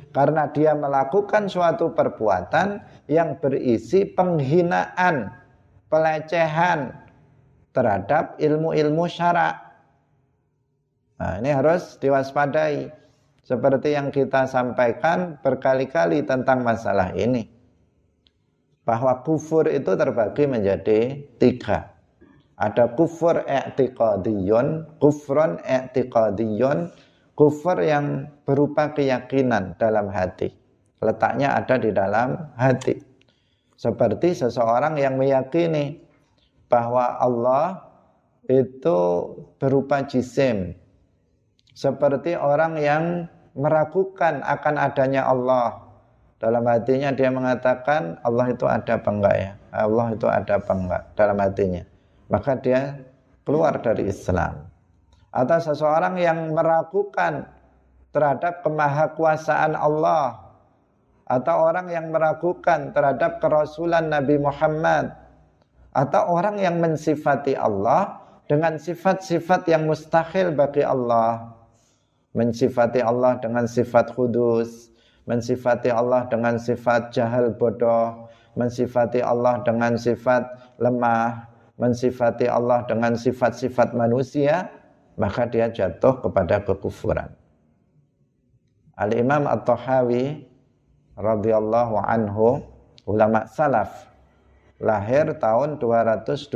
Karena 0.08 0.48
dia 0.48 0.72
melakukan 0.72 1.52
suatu 1.52 1.92
perbuatan 1.92 2.80
yang 3.12 3.36
berisi 3.36 4.08
penghinaan, 4.08 5.28
pelecehan 5.92 6.96
terhadap 7.76 8.40
ilmu-ilmu 8.40 9.04
syarak. 9.06 9.54
Nah, 11.18 11.42
ini 11.42 11.50
harus 11.52 11.98
diwaspadai. 12.00 12.94
Seperti 13.44 13.96
yang 13.96 14.12
kita 14.12 14.44
sampaikan 14.44 15.40
berkali-kali 15.40 16.20
tentang 16.24 16.60
masalah 16.60 17.16
ini. 17.16 17.48
Bahwa 18.84 19.24
kufur 19.24 19.68
itu 19.68 19.96
terbagi 19.96 20.44
menjadi 20.44 21.16
tiga. 21.40 21.96
Ada 22.58 22.92
kufur 22.92 23.44
i'tiqadiyun, 23.48 24.98
kufron 25.00 25.60
i'tiqadiyun, 25.64 26.92
kufur 27.38 27.78
yang 27.78 28.26
berupa 28.42 28.90
keyakinan 28.90 29.78
dalam 29.78 30.10
hati. 30.10 30.50
Letaknya 30.98 31.54
ada 31.54 31.78
di 31.78 31.94
dalam 31.94 32.34
hati. 32.58 32.98
Seperti 33.78 34.34
seseorang 34.34 34.98
yang 34.98 35.14
meyakini 35.14 36.02
bahwa 36.66 37.14
Allah 37.22 37.86
itu 38.50 38.98
berupa 39.62 40.02
jisim. 40.02 40.74
Seperti 41.78 42.34
orang 42.34 42.74
yang 42.82 43.30
meragukan 43.54 44.42
akan 44.42 44.74
adanya 44.74 45.30
Allah. 45.30 45.86
Dalam 46.42 46.66
hatinya 46.66 47.14
dia 47.14 47.30
mengatakan 47.30 48.18
Allah 48.26 48.50
itu 48.50 48.66
ada 48.66 48.98
apa 48.98 49.10
enggak 49.14 49.36
ya? 49.38 49.52
Allah 49.70 50.06
itu 50.10 50.26
ada 50.26 50.58
apa 50.58 50.72
enggak 50.74 51.02
dalam 51.14 51.38
hatinya. 51.38 51.82
Maka 52.26 52.58
dia 52.58 52.98
keluar 53.46 53.78
dari 53.78 54.10
Islam. 54.10 54.67
Atau 55.28 55.58
seseorang 55.60 56.16
yang 56.16 56.52
meragukan 56.56 57.46
terhadap 58.10 58.64
kemahakuasaan 58.64 59.76
Allah. 59.76 60.40
Atau 61.28 61.56
orang 61.60 61.92
yang 61.92 62.08
meragukan 62.08 62.96
terhadap 62.96 63.38
kerasulan 63.38 64.08
Nabi 64.08 64.40
Muhammad. 64.40 65.12
Atau 65.92 66.24
orang 66.32 66.56
yang 66.56 66.80
mensifati 66.80 67.52
Allah 67.52 68.18
dengan 68.48 68.80
sifat-sifat 68.80 69.68
yang 69.68 69.84
mustahil 69.84 70.56
bagi 70.56 70.80
Allah. 70.80 71.52
Mensifati 72.32 73.04
Allah 73.04 73.36
dengan 73.40 73.68
sifat 73.68 74.16
kudus, 74.16 74.88
mensifati 75.28 75.92
Allah 75.92 76.24
dengan 76.32 76.56
sifat 76.56 77.12
jahal 77.12 77.52
bodoh, 77.52 78.28
mensifati 78.56 79.20
Allah 79.20 79.60
dengan 79.60 80.00
sifat 80.00 80.48
lemah, 80.80 81.44
mensifati 81.76 82.48
Allah 82.48 82.88
dengan 82.88 83.12
sifat-sifat 83.14 83.92
manusia, 83.92 84.66
maka 85.18 85.44
dia 85.50 85.66
jatuh 85.68 86.22
kepada 86.22 86.62
kekufuran. 86.62 87.28
Al-Imam 88.94 89.50
At-Tahawi 89.50 90.46
radhiyallahu 91.18 91.98
anhu 91.98 92.62
ulama 93.04 93.50
salaf 93.50 94.06
lahir 94.78 95.34
tahun 95.42 95.82
227 95.82 96.54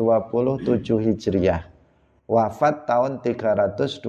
Hijriah 1.03 1.73
wafat 2.33 2.89
tahun 2.89 3.21
321 3.21 4.01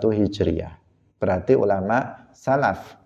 Hijriah. 0.00 0.74
Berarti 1.20 1.52
ulama 1.56 2.28
salaf. 2.32 2.96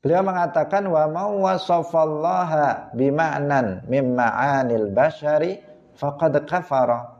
Beliau 0.00 0.24
mengatakan 0.24 0.88
wa 0.88 1.04
mau 1.12 1.44
wasafallaha 1.44 2.96
bima'nan 2.96 3.84
mim 3.84 4.16
ma'anil 4.16 4.88
bashari 4.96 5.60
faqad 5.92 6.48
kafara. 6.48 7.19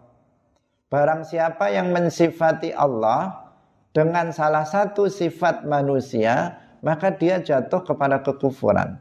Barang 0.90 1.22
siapa 1.22 1.70
yang 1.70 1.94
mensifati 1.94 2.74
Allah 2.74 3.46
dengan 3.94 4.34
salah 4.34 4.66
satu 4.66 5.06
sifat 5.06 5.62
manusia, 5.62 6.58
maka 6.82 7.14
dia 7.14 7.38
jatuh 7.38 7.86
kepada 7.86 8.18
kekufuran. 8.26 8.98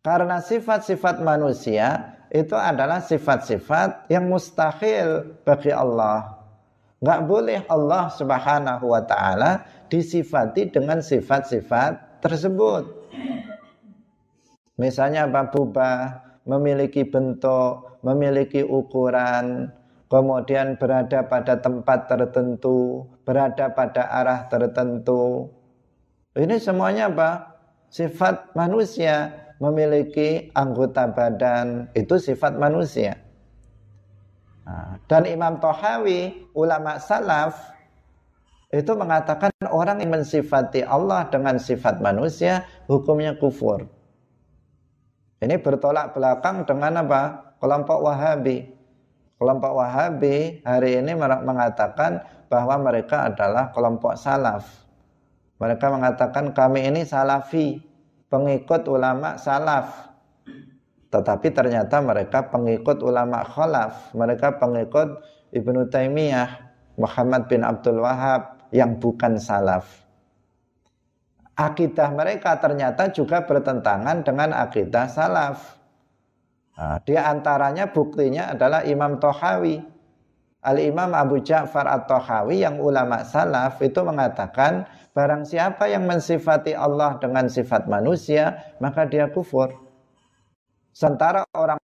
Karena 0.00 0.40
sifat-sifat 0.40 1.20
manusia 1.20 2.16
itu 2.32 2.56
adalah 2.56 3.04
sifat-sifat 3.04 4.08
yang 4.08 4.24
mustahil 4.24 5.36
bagi 5.44 5.68
Allah. 5.68 6.32
Nggak 7.04 7.20
boleh 7.28 7.60
Allah 7.68 8.08
subhanahu 8.16 8.96
wa 8.96 9.02
ta'ala 9.04 9.68
disifati 9.92 10.72
dengan 10.72 11.04
sifat-sifat 11.04 12.24
tersebut. 12.24 12.88
Misalnya 14.80 15.28
babubah 15.28 16.24
memiliki 16.48 17.04
bentuk, 17.04 18.00
memiliki 18.00 18.64
ukuran, 18.64 19.75
kemudian 20.06 20.78
berada 20.78 21.26
pada 21.26 21.58
tempat 21.58 22.06
tertentu, 22.06 23.06
berada 23.26 23.70
pada 23.74 24.06
arah 24.10 24.46
tertentu. 24.46 25.50
Ini 26.36 26.60
semuanya 26.60 27.10
apa? 27.10 27.30
Sifat 27.88 28.52
manusia 28.58 29.32
memiliki 29.56 30.52
anggota 30.52 31.08
badan 31.08 31.88
itu 31.96 32.20
sifat 32.20 32.60
manusia. 32.60 33.16
Nah, 34.66 34.98
dan 35.06 35.24
Imam 35.30 35.62
Tohawi, 35.62 36.50
ulama 36.52 36.98
salaf, 36.98 37.54
itu 38.74 38.92
mengatakan 38.98 39.54
orang 39.70 40.02
yang 40.02 40.20
mensifati 40.20 40.82
Allah 40.82 41.30
dengan 41.30 41.56
sifat 41.56 42.02
manusia, 42.02 42.66
hukumnya 42.90 43.38
kufur. 43.38 43.86
Ini 45.38 45.62
bertolak 45.62 46.12
belakang 46.12 46.66
dengan 46.66 47.06
apa? 47.06 47.54
Kelompok 47.62 47.98
Wahabi. 48.02 48.75
Kelompok 49.36 49.72
Wahabi 49.76 50.64
hari 50.64 50.96
ini 50.96 51.12
mengatakan 51.18 52.24
bahwa 52.48 52.80
mereka 52.80 53.28
adalah 53.28 53.68
kelompok 53.68 54.16
salaf. 54.16 54.64
Mereka 55.60 55.92
mengatakan 55.92 56.56
kami 56.56 56.88
ini 56.88 57.04
salafi 57.04 57.76
pengikut 58.32 58.88
ulama 58.88 59.36
salaf. 59.36 60.08
Tetapi 61.12 61.52
ternyata 61.52 62.00
mereka 62.00 62.48
pengikut 62.48 63.04
ulama 63.04 63.44
khalaf. 63.44 64.16
Mereka 64.16 64.56
pengikut 64.56 65.20
Ibnu 65.52 65.84
Taimiyah 65.92 66.48
Muhammad 66.96 67.44
bin 67.52 67.60
Abdul 67.60 68.00
Wahab 68.00 68.56
yang 68.72 68.96
bukan 68.96 69.36
salaf. 69.36 70.04
Akidah 71.56 72.08
mereka 72.12 72.56
ternyata 72.56 73.12
juga 73.12 73.44
bertentangan 73.44 74.24
dengan 74.24 74.52
akidah 74.52 75.08
salaf 75.08 75.75
nah, 76.76 77.00
di 77.02 77.16
antaranya 77.16 77.90
buktinya 77.90 78.52
adalah 78.52 78.84
Imam 78.84 79.18
Tohawi 79.18 79.96
Al-Imam 80.66 81.14
Abu 81.14 81.38
Ja'far 81.46 81.86
At-Tahawi 81.86 82.66
yang 82.66 82.82
ulama 82.82 83.22
salaf 83.22 83.78
itu 83.86 84.02
mengatakan 84.02 84.82
barang 85.14 85.46
siapa 85.46 85.86
yang 85.86 86.10
mensifati 86.10 86.74
Allah 86.74 87.22
dengan 87.22 87.46
sifat 87.46 87.86
manusia 87.86 88.74
maka 88.82 89.06
dia 89.06 89.30
kufur. 89.30 89.70
Sementara 90.90 91.46
orang 91.54 91.78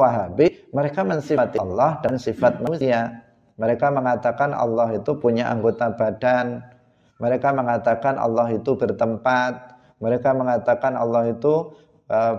Wahabi 0.00 0.72
mereka 0.72 1.04
mensifati 1.04 1.60
Allah 1.60 2.00
dan 2.00 2.16
sifat 2.16 2.64
manusia. 2.64 3.24
Mereka 3.60 3.92
mengatakan 3.92 4.56
Allah 4.56 4.96
itu 4.96 5.12
punya 5.20 5.52
anggota 5.52 5.92
badan. 5.92 6.64
Mereka 7.20 7.52
mengatakan 7.52 8.16
Allah 8.16 8.48
itu 8.48 8.72
bertempat. 8.80 9.76
Mereka 10.00 10.32
mengatakan 10.32 10.96
Allah 10.96 11.28
itu 11.28 11.76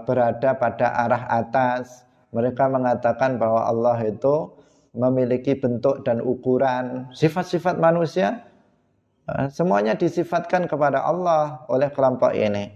berada 0.03 0.59
pada 0.59 0.87
arah 1.07 1.23
atas. 1.31 2.03
Mereka 2.31 2.67
mengatakan 2.71 3.39
bahwa 3.39 3.67
Allah 3.67 3.97
itu 4.07 4.51
memiliki 4.91 5.55
bentuk 5.55 6.03
dan 6.03 6.19
ukuran, 6.19 7.07
sifat-sifat 7.15 7.79
manusia, 7.79 8.43
eh, 9.27 9.47
semuanya 9.47 9.95
disifatkan 9.95 10.67
kepada 10.67 11.03
Allah 11.03 11.63
oleh 11.71 11.87
kelompok 11.91 12.35
ini. 12.35 12.71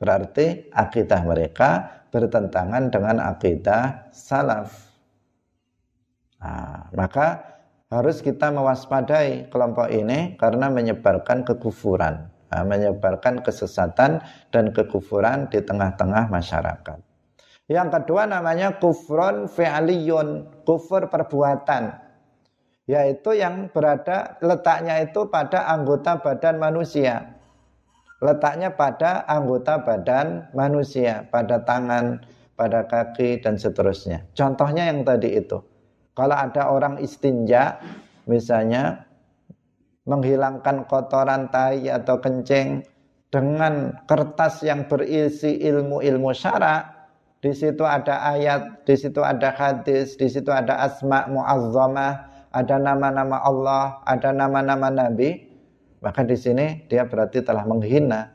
Berarti 0.00 0.72
akidah 0.72 1.20
mereka 1.28 2.00
bertentangan 2.08 2.88
dengan 2.88 3.20
akidah 3.20 4.08
salaf. 4.08 4.72
Nah, 6.40 6.88
maka 6.96 7.50
harus 7.92 8.24
kita 8.24 8.48
mewaspadai 8.48 9.52
kelompok 9.52 9.92
ini 9.92 10.40
karena 10.40 10.72
menyebarkan 10.72 11.44
kekufuran, 11.44 12.29
menyebarkan 12.50 13.46
kesesatan 13.46 14.18
dan 14.50 14.64
kekufuran 14.74 15.46
di 15.48 15.62
tengah-tengah 15.62 16.26
masyarakat. 16.26 16.98
Yang 17.70 17.88
kedua 18.02 18.26
namanya 18.26 18.82
kufron 18.82 19.46
fi'liyun, 19.46 20.50
kufur 20.66 21.06
perbuatan. 21.06 22.02
Yaitu 22.90 23.38
yang 23.38 23.70
berada 23.70 24.34
letaknya 24.42 24.98
itu 25.06 25.30
pada 25.30 25.70
anggota 25.70 26.18
badan 26.18 26.58
manusia. 26.58 27.38
letaknya 28.20 28.76
pada 28.76 29.24
anggota 29.24 29.80
badan 29.80 30.52
manusia, 30.52 31.24
pada 31.32 31.64
tangan, 31.64 32.20
pada 32.52 32.84
kaki 32.84 33.40
dan 33.40 33.56
seterusnya. 33.56 34.28
Contohnya 34.36 34.92
yang 34.92 35.08
tadi 35.08 35.40
itu. 35.40 35.56
Kalau 36.12 36.36
ada 36.36 36.68
orang 36.68 37.00
istinja 37.00 37.80
misalnya 38.28 39.08
menghilangkan 40.08 40.88
kotoran 40.88 41.52
tai 41.52 41.88
atau 41.88 42.20
kencing 42.20 42.84
dengan 43.30 43.94
kertas 44.10 44.64
yang 44.66 44.90
berisi 44.90 45.60
ilmu-ilmu 45.62 46.34
syara, 46.34 47.00
di 47.40 47.54
situ 47.54 47.86
ada 47.86 48.20
ayat, 48.36 48.84
di 48.84 48.94
situ 48.98 49.22
ada 49.22 49.54
hadis, 49.54 50.18
di 50.18 50.26
situ 50.28 50.50
ada 50.50 50.76
asma 50.82 51.24
muazzamah, 51.30 52.26
ada 52.52 52.76
nama-nama 52.76 53.38
Allah, 53.40 54.02
ada 54.04 54.34
nama-nama 54.34 54.90
nabi, 54.90 55.46
maka 56.02 56.26
di 56.26 56.34
sini 56.34 56.84
dia 56.90 57.06
berarti 57.06 57.40
telah 57.40 57.62
menghina 57.64 58.34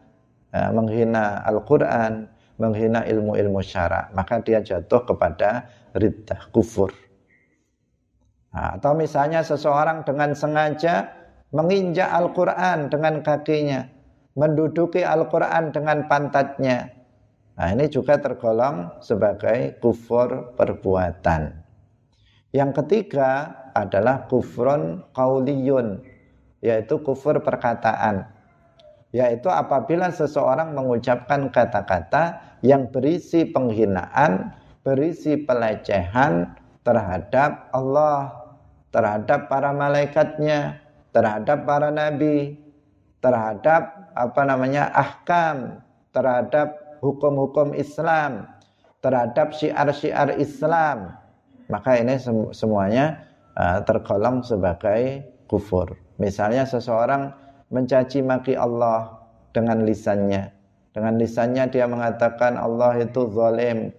ya, 0.56 0.72
menghina 0.72 1.44
Al-Qur'an, 1.44 2.32
menghina 2.56 3.04
ilmu-ilmu 3.04 3.60
syara, 3.60 4.08
maka 4.16 4.40
dia 4.40 4.64
jatuh 4.64 5.04
kepada 5.04 5.68
riddah 5.92 6.50
kufur. 6.56 6.96
Nah, 8.56 8.80
atau 8.80 8.96
misalnya 8.96 9.44
seseorang 9.44 10.08
dengan 10.08 10.32
sengaja 10.32 11.12
menginjak 11.56 12.12
Al-Quran 12.12 12.92
dengan 12.92 13.24
kakinya, 13.24 13.88
menduduki 14.36 15.08
Al-Quran 15.08 15.72
dengan 15.72 16.04
pantatnya. 16.12 16.92
Nah 17.56 17.72
ini 17.72 17.88
juga 17.88 18.20
tergolong 18.20 19.00
sebagai 19.00 19.80
kufur 19.80 20.52
perbuatan. 20.60 21.56
Yang 22.52 22.72
ketiga 22.84 23.56
adalah 23.72 24.28
kufrun 24.28 25.08
kauliyun, 25.16 26.04
yaitu 26.60 27.00
kufur 27.00 27.40
perkataan. 27.40 28.28
Yaitu 29.16 29.48
apabila 29.48 30.12
seseorang 30.12 30.76
mengucapkan 30.76 31.48
kata-kata 31.48 32.60
yang 32.60 32.92
berisi 32.92 33.48
penghinaan, 33.48 34.52
berisi 34.84 35.40
pelecehan 35.40 36.52
terhadap 36.84 37.72
Allah, 37.72 38.36
terhadap 38.92 39.48
para 39.48 39.72
malaikatnya, 39.72 40.85
terhadap 41.16 41.64
para 41.64 41.96
nabi, 41.96 42.60
terhadap 43.24 44.12
apa 44.12 44.42
namanya 44.44 44.92
ahkam, 44.92 45.80
terhadap 46.12 47.00
hukum-hukum 47.00 47.72
Islam, 47.72 48.52
terhadap 49.00 49.56
syiar-syiar 49.56 50.36
Islam, 50.36 51.16
maka 51.72 51.96
ini 51.96 52.20
semuanya 52.52 53.24
uh, 53.56 53.80
tergolong 53.88 54.44
sebagai 54.44 55.24
kufur. 55.48 55.96
Misalnya 56.20 56.68
seseorang 56.68 57.32
mencaci 57.72 58.20
maki 58.20 58.60
Allah 58.60 59.16
dengan 59.56 59.88
lisannya. 59.88 60.52
Dengan 60.92 61.16
lisannya 61.16 61.72
dia 61.72 61.88
mengatakan 61.88 62.60
Allah 62.60 63.00
itu 63.00 63.32
zalim. 63.32 63.96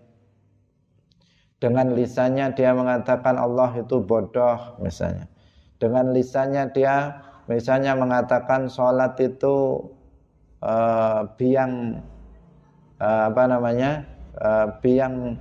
Dengan 1.57 1.97
lisannya 1.97 2.53
dia 2.53 2.77
mengatakan 2.77 3.41
Allah 3.41 3.73
itu 3.81 4.05
bodoh 4.05 4.77
misalnya 4.85 5.25
dengan 5.77 6.13
lisannya 6.13 6.73
dia 6.73 7.25
misalnya 7.47 7.93
mengatakan 7.95 8.67
sholat 8.67 9.15
itu 9.21 9.87
uh, 10.65 11.29
biang 11.37 12.01
uh, 13.01 13.23
apa 13.29 13.43
namanya 13.45 14.05
uh, 14.41 14.81
biang 14.81 15.37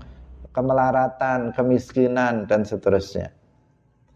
kemelaratan, 0.55 1.51
kemiskinan 1.51 2.47
dan 2.47 2.63
seterusnya. 2.63 3.35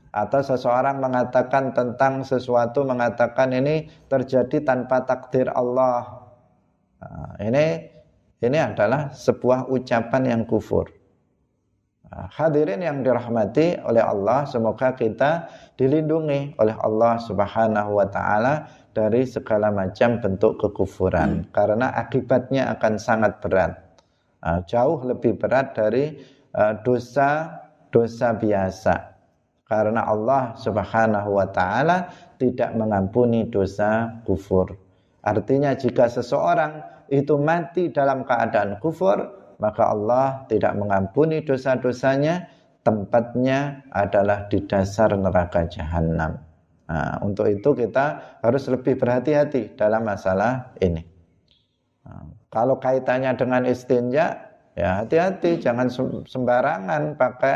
Atau 0.10 0.42
seseorang 0.42 1.04
mengatakan 1.04 1.76
tentang 1.76 2.26
sesuatu 2.26 2.82
mengatakan 2.88 3.54
ini 3.54 3.92
terjadi 4.10 4.64
tanpa 4.66 5.06
takdir 5.06 5.52
Allah. 5.54 6.26
Nah, 7.04 7.36
ini 7.44 7.86
ini 8.40 8.58
adalah 8.58 9.12
sebuah 9.14 9.70
ucapan 9.70 10.24
yang 10.34 10.42
kufur. 10.48 10.99
Ah, 12.10 12.26
hadirin 12.26 12.82
yang 12.82 13.06
dirahmati 13.06 13.86
oleh 13.86 14.02
Allah, 14.02 14.42
semoga 14.50 14.98
kita 14.98 15.46
dilindungi 15.78 16.58
oleh 16.58 16.74
Allah 16.82 17.22
Subhanahu 17.22 18.02
wa 18.02 18.10
taala 18.10 18.66
dari 18.98 19.30
segala 19.30 19.70
macam 19.70 20.18
bentuk 20.18 20.58
kekufuran 20.58 21.46
hmm. 21.46 21.54
karena 21.54 21.94
akibatnya 21.94 22.74
akan 22.74 22.98
sangat 22.98 23.38
berat. 23.46 23.78
Ah, 24.42 24.66
jauh 24.66 25.06
lebih 25.06 25.38
berat 25.38 25.78
dari 25.78 26.18
ah, 26.58 26.74
dosa 26.82 27.62
dosa 27.94 28.34
biasa. 28.34 28.96
Karena 29.70 30.10
Allah 30.10 30.58
Subhanahu 30.58 31.38
wa 31.38 31.46
taala 31.54 32.10
tidak 32.42 32.74
mengampuni 32.74 33.46
dosa 33.54 34.18
kufur. 34.26 34.74
Artinya 35.22 35.78
jika 35.78 36.10
seseorang 36.10 37.06
itu 37.14 37.38
mati 37.38 37.94
dalam 37.94 38.26
keadaan 38.26 38.82
kufur, 38.82 39.30
maka 39.60 39.92
Allah 39.92 40.48
tidak 40.48 40.74
mengampuni 40.80 41.44
dosa-dosanya 41.44 42.48
tempatnya 42.82 43.84
adalah 43.92 44.48
di 44.48 44.64
dasar 44.64 45.14
neraka 45.14 45.68
jahanam. 45.68 46.40
Nah, 46.90 47.22
untuk 47.22 47.46
itu 47.46 47.78
kita 47.78 48.40
harus 48.42 48.66
lebih 48.66 48.98
berhati-hati 48.98 49.78
dalam 49.78 50.10
masalah 50.10 50.74
ini. 50.82 51.06
Nah, 52.02 52.34
kalau 52.50 52.82
kaitannya 52.82 53.38
dengan 53.38 53.62
istinja, 53.70 54.42
ya 54.74 55.06
hati-hati, 55.06 55.62
jangan 55.62 55.92
sembarangan 56.26 57.14
pakai 57.14 57.56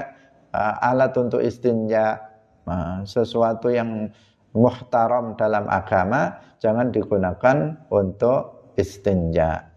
uh, 0.54 0.86
alat 0.86 1.18
untuk 1.18 1.41
istinja. 1.41 2.22
Nah, 2.70 3.01
sesuatu 3.10 3.74
yang 3.74 4.14
muhtaram 4.54 5.34
dalam 5.34 5.66
agama 5.66 6.38
jangan 6.62 6.93
digunakan 6.93 7.74
untuk 7.89 8.70
istinja. 8.78 9.72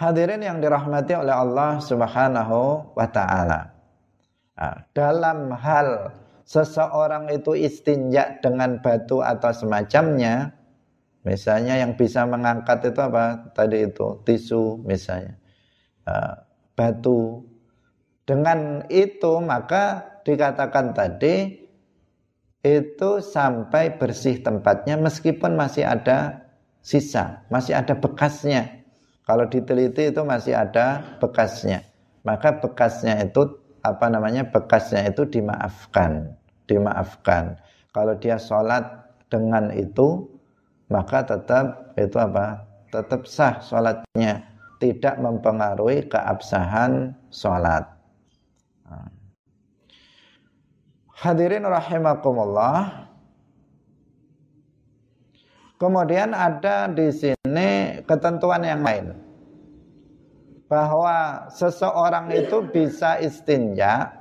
Hadirin 0.00 0.40
yang 0.40 0.64
dirahmati 0.64 1.12
oleh 1.12 1.36
Allah 1.36 1.76
Subhanahu 1.76 2.88
wa 2.96 3.04
taala. 3.12 3.68
Nah, 4.56 4.88
dalam 4.96 5.52
hal 5.52 6.16
seseorang 6.48 7.28
itu 7.28 7.52
istinja 7.52 8.40
dengan 8.40 8.80
batu 8.80 9.20
atau 9.20 9.52
semacamnya, 9.52 10.56
misalnya 11.20 11.76
yang 11.76 12.00
bisa 12.00 12.24
mengangkat 12.24 12.80
itu 12.88 12.96
apa? 12.96 13.52
Tadi 13.52 13.92
itu 13.92 14.24
tisu 14.24 14.80
misalnya. 14.88 15.36
Uh, 16.08 16.32
batu. 16.72 17.44
Dengan 18.24 18.88
itu 18.88 19.36
maka 19.44 20.16
dikatakan 20.24 20.96
tadi 20.96 21.60
itu 22.64 23.10
sampai 23.20 24.00
bersih 24.00 24.40
tempatnya 24.40 24.96
meskipun 24.96 25.60
masih 25.60 25.84
ada 25.84 26.48
sisa, 26.80 27.44
masih 27.52 27.76
ada 27.76 27.92
bekasnya 27.92 28.79
kalau 29.30 29.46
diteliti 29.46 30.10
itu 30.10 30.26
masih 30.26 30.58
ada 30.58 31.06
bekasnya. 31.22 31.86
Maka 32.26 32.50
bekasnya 32.58 33.22
itu 33.22 33.46
apa 33.78 34.10
namanya? 34.10 34.42
Bekasnya 34.50 35.06
itu 35.06 35.22
dimaafkan, 35.22 36.34
dimaafkan. 36.66 37.54
Kalau 37.94 38.18
dia 38.18 38.42
sholat 38.42 38.90
dengan 39.30 39.70
itu, 39.70 40.26
maka 40.90 41.22
tetap 41.22 41.94
itu 41.94 42.18
apa? 42.18 42.66
Tetap 42.90 43.30
sah 43.30 43.62
sholatnya, 43.62 44.50
tidak 44.82 45.14
mempengaruhi 45.22 46.10
keabsahan 46.10 47.14
sholat. 47.30 47.86
Hadirin 51.14 51.70
rahimakumullah. 51.70 53.06
Kemudian 55.78 56.34
ada 56.34 56.90
di 56.90 57.14
sini 57.14 57.39
ketentuan 58.06 58.62
yang 58.64 58.82
lain. 58.82 59.16
Bahwa 60.70 61.50
seseorang 61.50 62.30
itu 62.30 62.62
bisa 62.70 63.18
istinja 63.18 64.14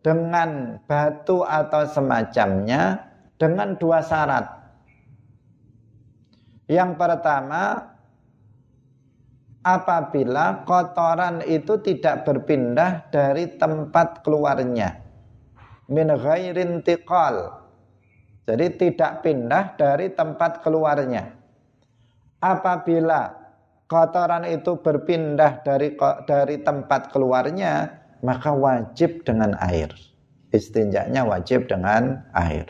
dengan 0.00 0.80
batu 0.88 1.44
atau 1.44 1.84
semacamnya 1.84 3.04
dengan 3.36 3.76
dua 3.76 4.00
syarat. 4.00 4.48
Yang 6.72 6.96
pertama, 6.96 7.92
apabila 9.60 10.64
kotoran 10.64 11.44
itu 11.44 11.76
tidak 11.84 12.24
berpindah 12.24 13.12
dari 13.12 13.52
tempat 13.60 14.24
keluarnya. 14.24 15.04
Min 15.92 16.08
ghairin 16.16 16.80
tiqal 16.80 17.62
jadi 18.42 18.74
tidak 18.74 19.22
pindah 19.22 19.78
dari 19.78 20.10
tempat 20.10 20.66
keluarnya. 20.66 21.30
Apabila 22.42 23.30
kotoran 23.86 24.42
itu 24.42 24.74
berpindah 24.82 25.62
dari 25.62 25.94
dari 26.26 26.58
tempat 26.58 27.14
keluarnya, 27.14 28.02
maka 28.26 28.50
wajib 28.50 29.22
dengan 29.22 29.54
air. 29.62 29.94
Istinjaknya 30.52 31.24
wajib 31.24 31.70
dengan 31.70 32.26
air. 32.36 32.68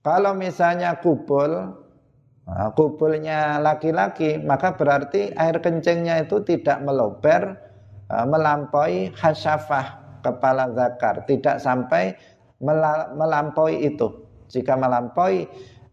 Kalau 0.00 0.32
misalnya 0.32 0.96
kubul, 0.96 1.76
nah, 2.48 2.72
kubulnya 2.72 3.60
laki-laki, 3.60 4.40
maka 4.40 4.72
berarti 4.72 5.28
air 5.36 5.60
kencingnya 5.60 6.24
itu 6.24 6.40
tidak 6.40 6.80
melober, 6.80 7.52
uh, 8.08 8.24
melampaui 8.24 9.12
hasyafah 9.12 10.00
kepala 10.24 10.72
zakar, 10.72 11.20
tidak 11.28 11.60
sampai 11.60 12.16
melampaui 13.16 13.88
itu. 13.88 14.24
Jika 14.48 14.76
melampaui 14.76 15.48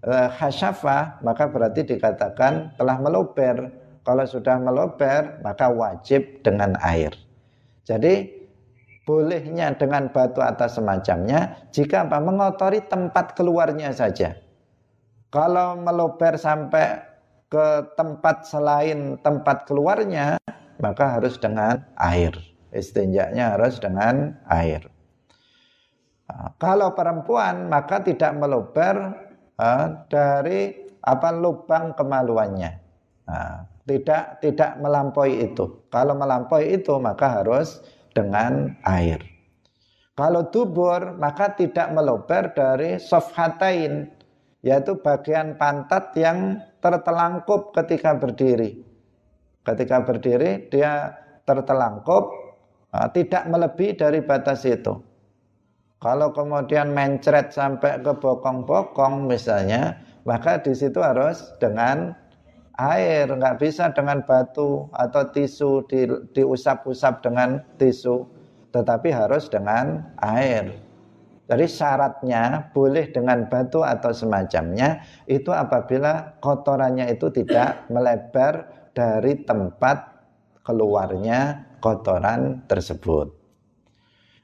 khasyafah 0.07 1.19
maka 1.19 1.51
berarti 1.51 1.83
dikatakan 1.83 2.79
telah 2.79 2.95
melober 3.03 3.67
kalau 4.07 4.23
sudah 4.23 4.55
melober 4.55 5.43
maka 5.43 5.67
wajib 5.67 6.39
dengan 6.39 6.79
air. 6.79 7.11
Jadi 7.83 8.31
bolehnya 9.03 9.75
dengan 9.75 10.07
batu 10.11 10.39
atau 10.39 10.67
semacamnya 10.67 11.67
jika 11.75 12.07
apa 12.07 12.23
mengotori 12.23 12.79
tempat 12.87 13.35
keluarnya 13.35 13.91
saja. 13.91 14.39
Kalau 15.27 15.75
melober 15.75 16.39
sampai 16.39 17.03
ke 17.51 17.67
tempat 17.99 18.47
selain 18.47 19.19
tempat 19.19 19.67
keluarnya 19.67 20.39
maka 20.79 21.19
harus 21.19 21.35
dengan 21.35 21.83
air. 21.99 22.31
Istinjaknya 22.71 23.59
harus 23.59 23.79
dengan 23.79 24.39
air. 24.47 24.87
Nah, 26.27 26.51
kalau 26.59 26.91
perempuan 26.95 27.71
maka 27.71 28.03
tidak 28.03 28.35
melober 28.35 29.26
uh, 29.57 30.07
dari 30.09 30.73
apa 31.03 31.29
lubang 31.33 31.95
kemaluannya. 31.95 32.85
Tidak 33.87 34.43
tidak 34.43 34.71
melampaui 34.83 35.51
itu. 35.51 35.87
Kalau 35.91 36.15
melampaui 36.15 36.79
itu 36.79 36.95
maka 36.99 37.39
harus 37.39 37.79
dengan 38.11 38.75
air. 38.83 39.23
Kalau 40.15 40.47
dubur 40.51 41.15
maka 41.15 41.55
tidak 41.55 41.91
melober 41.95 42.51
dari 42.51 42.99
sofhatain 42.99 44.11
yaitu 44.63 44.99
bagian 44.99 45.55
pantat 45.55 46.11
yang 46.19 46.59
tertelangkup 46.83 47.71
ketika 47.75 48.15
berdiri. 48.15 48.83
Ketika 49.63 50.03
berdiri 50.03 50.67
dia 50.71 51.15
tertelangkup 51.47 52.31
tidak 53.15 53.43
melebihi 53.47 53.95
dari 53.95 54.19
batas 54.23 54.67
itu 54.67 55.06
kalau 55.97 56.29
kemudian 56.29 56.93
mencret 56.93 57.49
sampai 57.49 57.97
ke 58.05 58.13
bokong-bokong 58.21 59.25
misalnya, 59.25 59.97
maka 60.29 60.61
di 60.61 60.77
situ 60.77 61.01
harus 61.01 61.49
dengan 61.57 62.13
air, 62.77 63.25
nggak 63.25 63.57
bisa 63.57 63.89
dengan 63.89 64.21
batu 64.21 64.85
atau 64.93 65.25
tisu 65.33 65.89
di, 65.89 66.05
diusap-usap 66.37 67.25
dengan 67.25 67.65
tisu, 67.81 68.29
tetapi 68.69 69.09
harus 69.09 69.49
dengan 69.49 70.05
air. 70.21 70.77
Jadi 71.47 71.65
syaratnya 71.65 72.75
boleh 72.75 73.07
dengan 73.09 73.47
batu 73.47 73.79
atau 73.79 74.11
semacamnya 74.11 74.99
itu 75.31 75.47
apabila 75.49 76.35
kotorannya 76.43 77.07
itu 77.07 77.31
tidak 77.31 77.87
melebar 77.87 78.67
dari 78.91 79.47
tempat 79.47 80.11
keluarnya 80.67 81.63
kotoran 81.79 82.67
tersebut. 82.67 83.36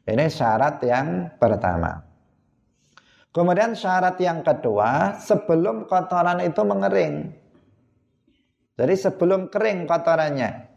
Ini 0.04 0.28
syarat 0.28 0.84
yang 0.84 1.39
pertama. 1.39 2.04
Kemudian 3.34 3.74
syarat 3.74 4.20
yang 4.20 4.43
kedua, 4.43 5.18
sebelum 5.18 5.89
kotoran 5.89 6.43
itu 6.43 6.62
mengering. 6.62 7.34
Jadi 8.78 8.93
sebelum 8.99 9.49
kering 9.49 9.89
kotorannya. 9.89 10.70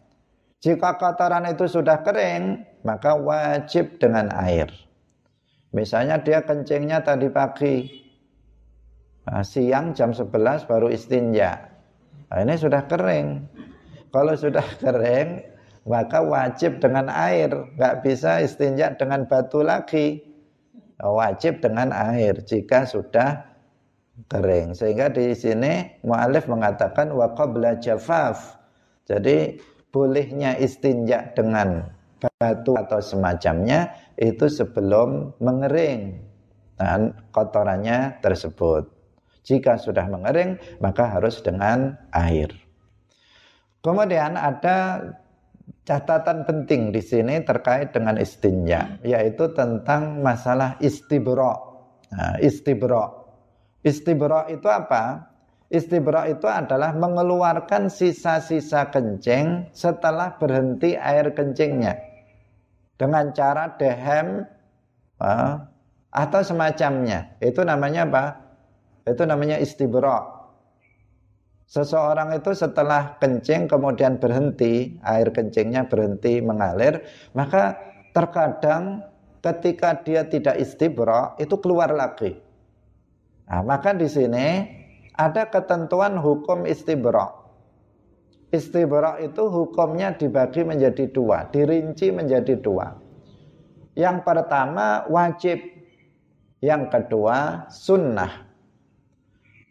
Jika 0.62 0.96
kotoran 0.96 1.44
itu 1.52 1.68
sudah 1.68 2.00
kering, 2.00 2.64
maka 2.80 3.12
wajib 3.18 4.00
dengan 4.00 4.32
air. 4.32 4.72
Misalnya 5.74 6.22
dia 6.22 6.40
kencingnya 6.46 7.04
tadi 7.04 7.28
pagi, 7.28 7.84
nah, 9.28 9.44
siang 9.44 9.92
jam 9.92 10.16
11 10.16 10.64
baru 10.64 10.88
istinja. 10.88 11.60
Nah, 12.32 12.40
ini 12.40 12.56
sudah 12.56 12.88
kering. 12.88 13.44
Kalau 14.08 14.32
sudah 14.32 14.64
kering, 14.82 15.55
maka 15.86 16.18
wajib 16.18 16.82
dengan 16.82 17.06
air, 17.06 17.54
nggak 17.78 18.02
bisa 18.02 18.42
istinja 18.42 18.98
dengan 18.98 19.22
batu 19.30 19.62
lagi. 19.62 20.18
Wajib 20.98 21.62
dengan 21.62 21.94
air 21.94 22.42
jika 22.42 22.82
sudah 22.88 23.46
kering. 24.26 24.74
Sehingga 24.74 25.12
di 25.12 25.30
sini 25.36 26.02
mu'alif 26.02 26.50
mengatakan 26.50 27.14
wa 27.14 27.30
qabla 27.36 27.78
jafaf. 27.78 28.58
Jadi 29.06 29.62
bolehnya 29.94 30.58
istinja 30.58 31.30
dengan 31.38 31.86
batu 32.40 32.74
atau 32.74 32.98
semacamnya 32.98 33.94
itu 34.18 34.50
sebelum 34.50 35.38
mengering 35.38 36.18
dan 36.80 37.14
kotorannya 37.30 38.18
tersebut. 38.24 38.90
Jika 39.46 39.78
sudah 39.78 40.10
mengering 40.10 40.58
maka 40.82 41.06
harus 41.06 41.38
dengan 41.38 41.94
air. 42.10 42.50
Kemudian 43.86 44.34
ada 44.34 44.98
catatan 45.86 46.42
penting 46.42 46.90
di 46.90 46.98
sini 46.98 47.40
terkait 47.46 47.94
dengan 47.94 48.18
istinja 48.18 48.98
yaitu 49.06 49.54
tentang 49.54 50.18
masalah 50.20 50.74
istibro. 50.82 51.54
Nah, 52.10 52.36
istibro. 52.42 53.30
Istibro 53.86 54.50
itu 54.50 54.66
apa? 54.66 55.30
Istibro 55.70 56.26
itu 56.26 56.46
adalah 56.50 56.94
mengeluarkan 56.94 57.86
sisa-sisa 57.90 58.90
kencing 58.90 59.70
setelah 59.70 60.34
berhenti 60.38 60.98
air 60.98 61.30
kencingnya 61.34 61.94
dengan 62.98 63.30
cara 63.34 63.74
dehem 63.78 64.42
uh, 65.22 65.54
atau 66.10 66.40
semacamnya. 66.42 67.38
Itu 67.38 67.62
namanya 67.62 68.06
apa? 68.10 68.24
Itu 69.06 69.22
namanya 69.22 69.62
istibro. 69.62 70.35
Seseorang 71.66 72.30
itu 72.30 72.54
setelah 72.54 73.18
kencing 73.18 73.66
kemudian 73.66 74.22
berhenti, 74.22 74.94
air 75.02 75.34
kencingnya 75.34 75.90
berhenti 75.90 76.38
mengalir, 76.38 77.02
maka 77.34 77.74
terkadang 78.14 79.02
ketika 79.42 79.98
dia 80.06 80.22
tidak 80.30 80.62
istibra 80.62 81.34
itu 81.42 81.58
keluar 81.58 81.90
lagi. 81.90 82.38
Nah, 83.50 83.66
maka 83.66 83.94
di 83.94 84.06
sini 84.06 84.62
ada 85.18 85.50
ketentuan 85.50 86.18
hukum 86.18 86.66
istibra. 86.70 87.34
Istibra 88.54 89.18
itu 89.18 89.50
hukumnya 89.50 90.14
dibagi 90.14 90.62
menjadi 90.62 91.10
dua, 91.10 91.50
dirinci 91.50 92.14
menjadi 92.14 92.54
dua. 92.62 92.94
Yang 93.98 94.22
pertama 94.22 95.02
wajib, 95.10 95.58
yang 96.62 96.86
kedua 96.94 97.66
sunnah. 97.74 98.46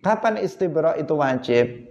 Kapan 0.05 0.37
istibra 0.37 0.93
itu 1.01 1.17
wajib? 1.17 1.89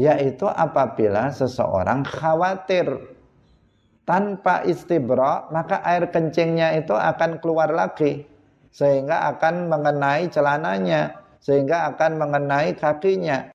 Yaitu 0.00 0.48
apabila 0.48 1.28
seseorang 1.28 2.00
khawatir 2.08 3.12
tanpa 4.08 4.64
istibra 4.64 5.44
maka 5.52 5.84
air 5.84 6.08
kencingnya 6.08 6.80
itu 6.80 6.96
akan 6.96 7.36
keluar 7.44 7.68
lagi 7.68 8.24
sehingga 8.72 9.36
akan 9.36 9.68
mengenai 9.68 10.32
celananya 10.32 11.12
sehingga 11.44 11.92
akan 11.92 12.16
mengenai 12.16 12.72
kakinya. 12.72 13.52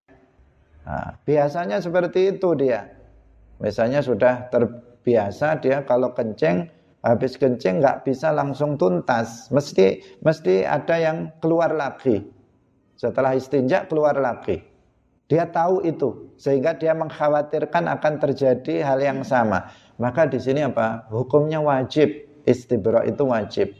Nah, 0.85 1.17
biasanya 1.25 1.81
seperti 1.81 2.37
itu 2.37 2.53
dia. 2.53 2.85
Misalnya 3.57 4.05
sudah 4.05 4.45
terbiasa 4.53 5.57
dia 5.57 5.81
kalau 5.89 6.13
kencing 6.13 6.69
habis 7.01 7.33
kencing 7.33 7.81
nggak 7.81 8.05
bisa 8.05 8.29
langsung 8.29 8.77
tuntas, 8.77 9.49
mesti 9.49 10.05
mesti 10.21 10.69
ada 10.69 11.01
yang 11.01 11.33
keluar 11.41 11.73
lagi. 11.73 12.40
Setelah 13.01 13.33
istinja 13.33 13.89
keluar 13.89 14.13
lagi. 14.13 14.61
Dia 15.25 15.49
tahu 15.49 15.81
itu 15.81 16.37
sehingga 16.37 16.77
dia 16.77 16.93
mengkhawatirkan 16.93 17.89
akan 17.97 18.13
terjadi 18.21 18.85
hal 18.85 19.01
yang 19.01 19.25
sama. 19.25 19.73
Maka 19.97 20.29
di 20.29 20.37
sini 20.37 20.61
apa? 20.61 21.09
Hukumnya 21.09 21.57
wajib. 21.57 22.29
Istibra 22.45 23.01
itu 23.09 23.25
wajib. 23.25 23.73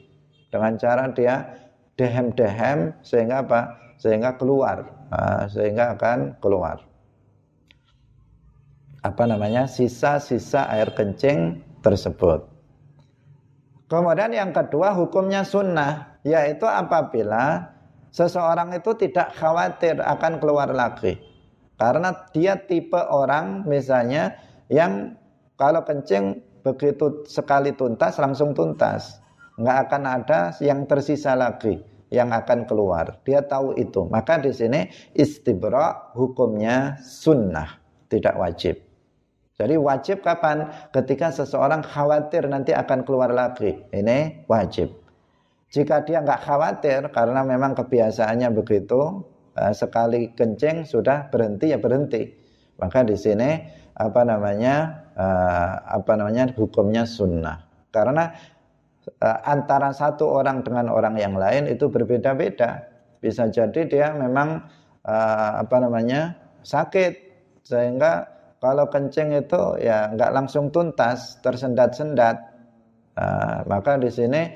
Dengan 0.50 0.74
cara 0.82 1.06
dia 1.14 1.54
dehem-dehem 2.02 2.98
sehingga 3.06 3.46
apa? 3.46 3.78
Sehingga 4.02 4.42
keluar. 4.42 4.90
Nah, 5.14 5.46
sehingga 5.46 5.94
akan 5.94 6.42
keluar. 6.42 6.82
Apa 9.06 9.30
namanya? 9.30 9.70
Sisa-sisa 9.70 10.66
air 10.66 10.98
kencing 10.98 11.62
tersebut. 11.86 12.42
Kemudian 13.86 14.34
yang 14.34 14.50
kedua 14.50 14.98
hukumnya 14.98 15.46
sunnah, 15.46 16.18
yaitu 16.26 16.64
apabila 16.66 17.70
seseorang 18.12 18.76
itu 18.76 18.92
tidak 19.00 19.34
khawatir 19.40 19.98
akan 20.00 20.38
keluar 20.38 20.70
lagi. 20.70 21.18
Karena 21.80 22.14
dia 22.30 22.62
tipe 22.62 23.00
orang 23.00 23.66
misalnya 23.66 24.38
yang 24.70 25.18
kalau 25.58 25.82
kencing 25.82 26.46
begitu 26.62 27.26
sekali 27.26 27.74
tuntas 27.74 28.22
langsung 28.22 28.54
tuntas. 28.54 29.18
Nggak 29.58 29.78
akan 29.90 30.04
ada 30.06 30.40
yang 30.62 30.86
tersisa 30.86 31.34
lagi 31.34 31.82
yang 32.14 32.30
akan 32.30 32.70
keluar. 32.70 33.18
Dia 33.26 33.42
tahu 33.42 33.74
itu. 33.80 34.06
Maka 34.12 34.38
di 34.38 34.54
sini 34.54 34.92
istibra 35.18 36.14
hukumnya 36.14 37.02
sunnah, 37.02 37.82
tidak 38.12 38.38
wajib. 38.38 38.76
Jadi 39.58 39.78
wajib 39.78 40.26
kapan? 40.26 40.70
Ketika 40.90 41.30
seseorang 41.30 41.86
khawatir 41.86 42.50
nanti 42.50 42.74
akan 42.74 43.06
keluar 43.06 43.30
lagi. 43.30 43.78
Ini 43.94 44.46
wajib. 44.50 45.01
Jika 45.72 46.04
dia 46.04 46.20
nggak 46.20 46.44
khawatir 46.44 47.00
karena 47.16 47.48
memang 47.48 47.72
kebiasaannya 47.80 48.52
begitu, 48.52 49.24
eh, 49.56 49.72
sekali 49.72 50.36
kencing 50.36 50.84
sudah 50.84 51.32
berhenti 51.32 51.72
ya 51.72 51.80
berhenti. 51.80 52.28
Maka 52.76 53.08
di 53.08 53.16
sini 53.16 53.56
apa 53.96 54.22
namanya 54.28 55.08
eh, 55.16 55.74
apa 55.96 56.12
namanya 56.20 56.52
hukumnya 56.60 57.08
sunnah. 57.08 57.88
Karena 57.88 58.36
eh, 59.08 59.40
antara 59.48 59.96
satu 59.96 60.28
orang 60.28 60.60
dengan 60.68 60.92
orang 60.92 61.16
yang 61.16 61.40
lain 61.40 61.72
itu 61.72 61.88
berbeda-beda. 61.88 62.92
Bisa 63.24 63.48
jadi 63.48 63.88
dia 63.88 64.08
memang 64.12 64.82
apa 65.02 65.82
namanya 65.82 66.38
sakit 66.62 67.14
sehingga 67.66 68.30
kalau 68.62 68.86
kencing 68.86 69.34
itu 69.34 69.82
ya 69.82 70.14
nggak 70.14 70.30
langsung 70.30 70.70
tuntas 70.70 71.42
tersendat-sendat 71.42 72.38
maka 73.66 73.98
di 73.98 74.10
sini 74.14 74.54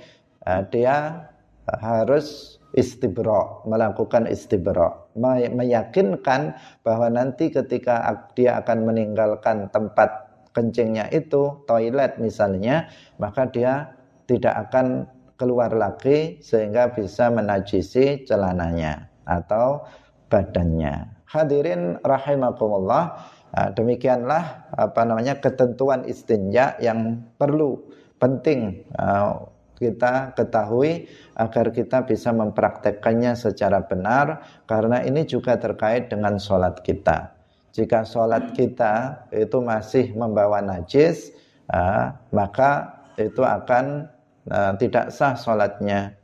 dia 0.70 1.28
harus 1.66 2.58
istibro 2.78 3.66
melakukan 3.66 4.30
istibro 4.30 5.10
meyakinkan 5.18 6.54
bahwa 6.86 7.08
nanti 7.10 7.50
ketika 7.50 8.06
dia 8.38 8.62
akan 8.62 8.86
meninggalkan 8.86 9.72
tempat 9.74 10.30
kencingnya 10.54 11.10
itu 11.10 11.66
toilet 11.66 12.22
misalnya 12.22 12.86
maka 13.18 13.50
dia 13.50 13.96
tidak 14.30 14.70
akan 14.70 15.10
keluar 15.36 15.72
lagi 15.76 16.40
sehingga 16.40 16.96
bisa 16.96 17.28
menajisi 17.28 18.24
celananya 18.24 19.12
atau 19.28 19.84
badannya. 20.32 21.12
Hadirin 21.28 22.00
rahimakumullah, 22.02 23.20
nah, 23.52 23.70
demikianlah 23.76 24.72
apa 24.72 25.02
namanya 25.04 25.44
ketentuan 25.44 26.08
istinja 26.08 26.80
yang 26.80 27.20
perlu 27.36 27.84
penting 28.16 28.88
uh, 28.96 29.44
kita 29.76 30.34
ketahui 30.34 31.08
agar 31.36 31.72
kita 31.76 32.08
bisa 32.08 32.32
mempraktekkannya 32.32 33.36
secara 33.36 33.84
benar 33.84 34.44
karena 34.66 35.04
ini 35.04 35.28
juga 35.28 35.60
terkait 35.60 36.08
dengan 36.08 36.40
sholat 36.40 36.80
kita. 36.82 37.36
Jika 37.76 38.08
sholat 38.08 38.56
kita 38.56 39.28
itu 39.36 39.60
masih 39.60 40.16
membawa 40.16 40.64
najis, 40.64 41.36
uh, 41.68 42.16
maka 42.32 43.04
itu 43.20 43.44
akan 43.44 44.08
uh, 44.48 44.74
tidak 44.80 45.12
sah 45.12 45.36
sholatnya. 45.36 46.16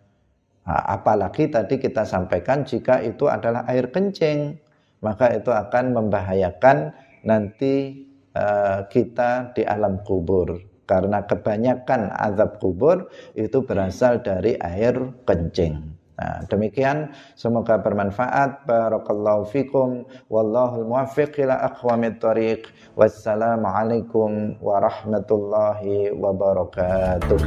Nah, 0.63 0.83
apalagi 0.87 1.51
tadi 1.51 1.75
kita 1.75 2.07
sampaikan 2.07 2.63
jika 2.63 3.03
itu 3.03 3.27
adalah 3.27 3.67
air 3.67 3.91
kencing, 3.91 4.55
maka 5.03 5.35
itu 5.35 5.51
akan 5.51 5.91
membahayakan 5.91 6.95
nanti 7.27 8.07
uh, 8.31 8.87
kita 8.87 9.51
di 9.51 9.67
alam 9.67 9.99
kubur. 10.07 10.70
Karena 10.91 11.23
kebanyakan 11.23 12.11
azab 12.19 12.59
kubur 12.59 13.07
itu 13.31 13.63
berasal 13.63 14.19
dari 14.19 14.59
air 14.59 14.99
kencing. 15.23 15.79
Nah, 16.19 16.43
demikian 16.51 17.15
semoga 17.39 17.79
bermanfaat. 17.79 18.67
Barakallahu 18.67 19.47
fikum 19.47 20.03
wallahu 20.27 20.83
muwaffiq 20.83 21.39
ila 21.47 21.63
aqwamit 21.63 22.19
thoriq. 22.19 22.67
Wassalamualaikum 22.99 24.59
warahmatullahi 24.59 26.11
wabarakatuh. 26.11 27.41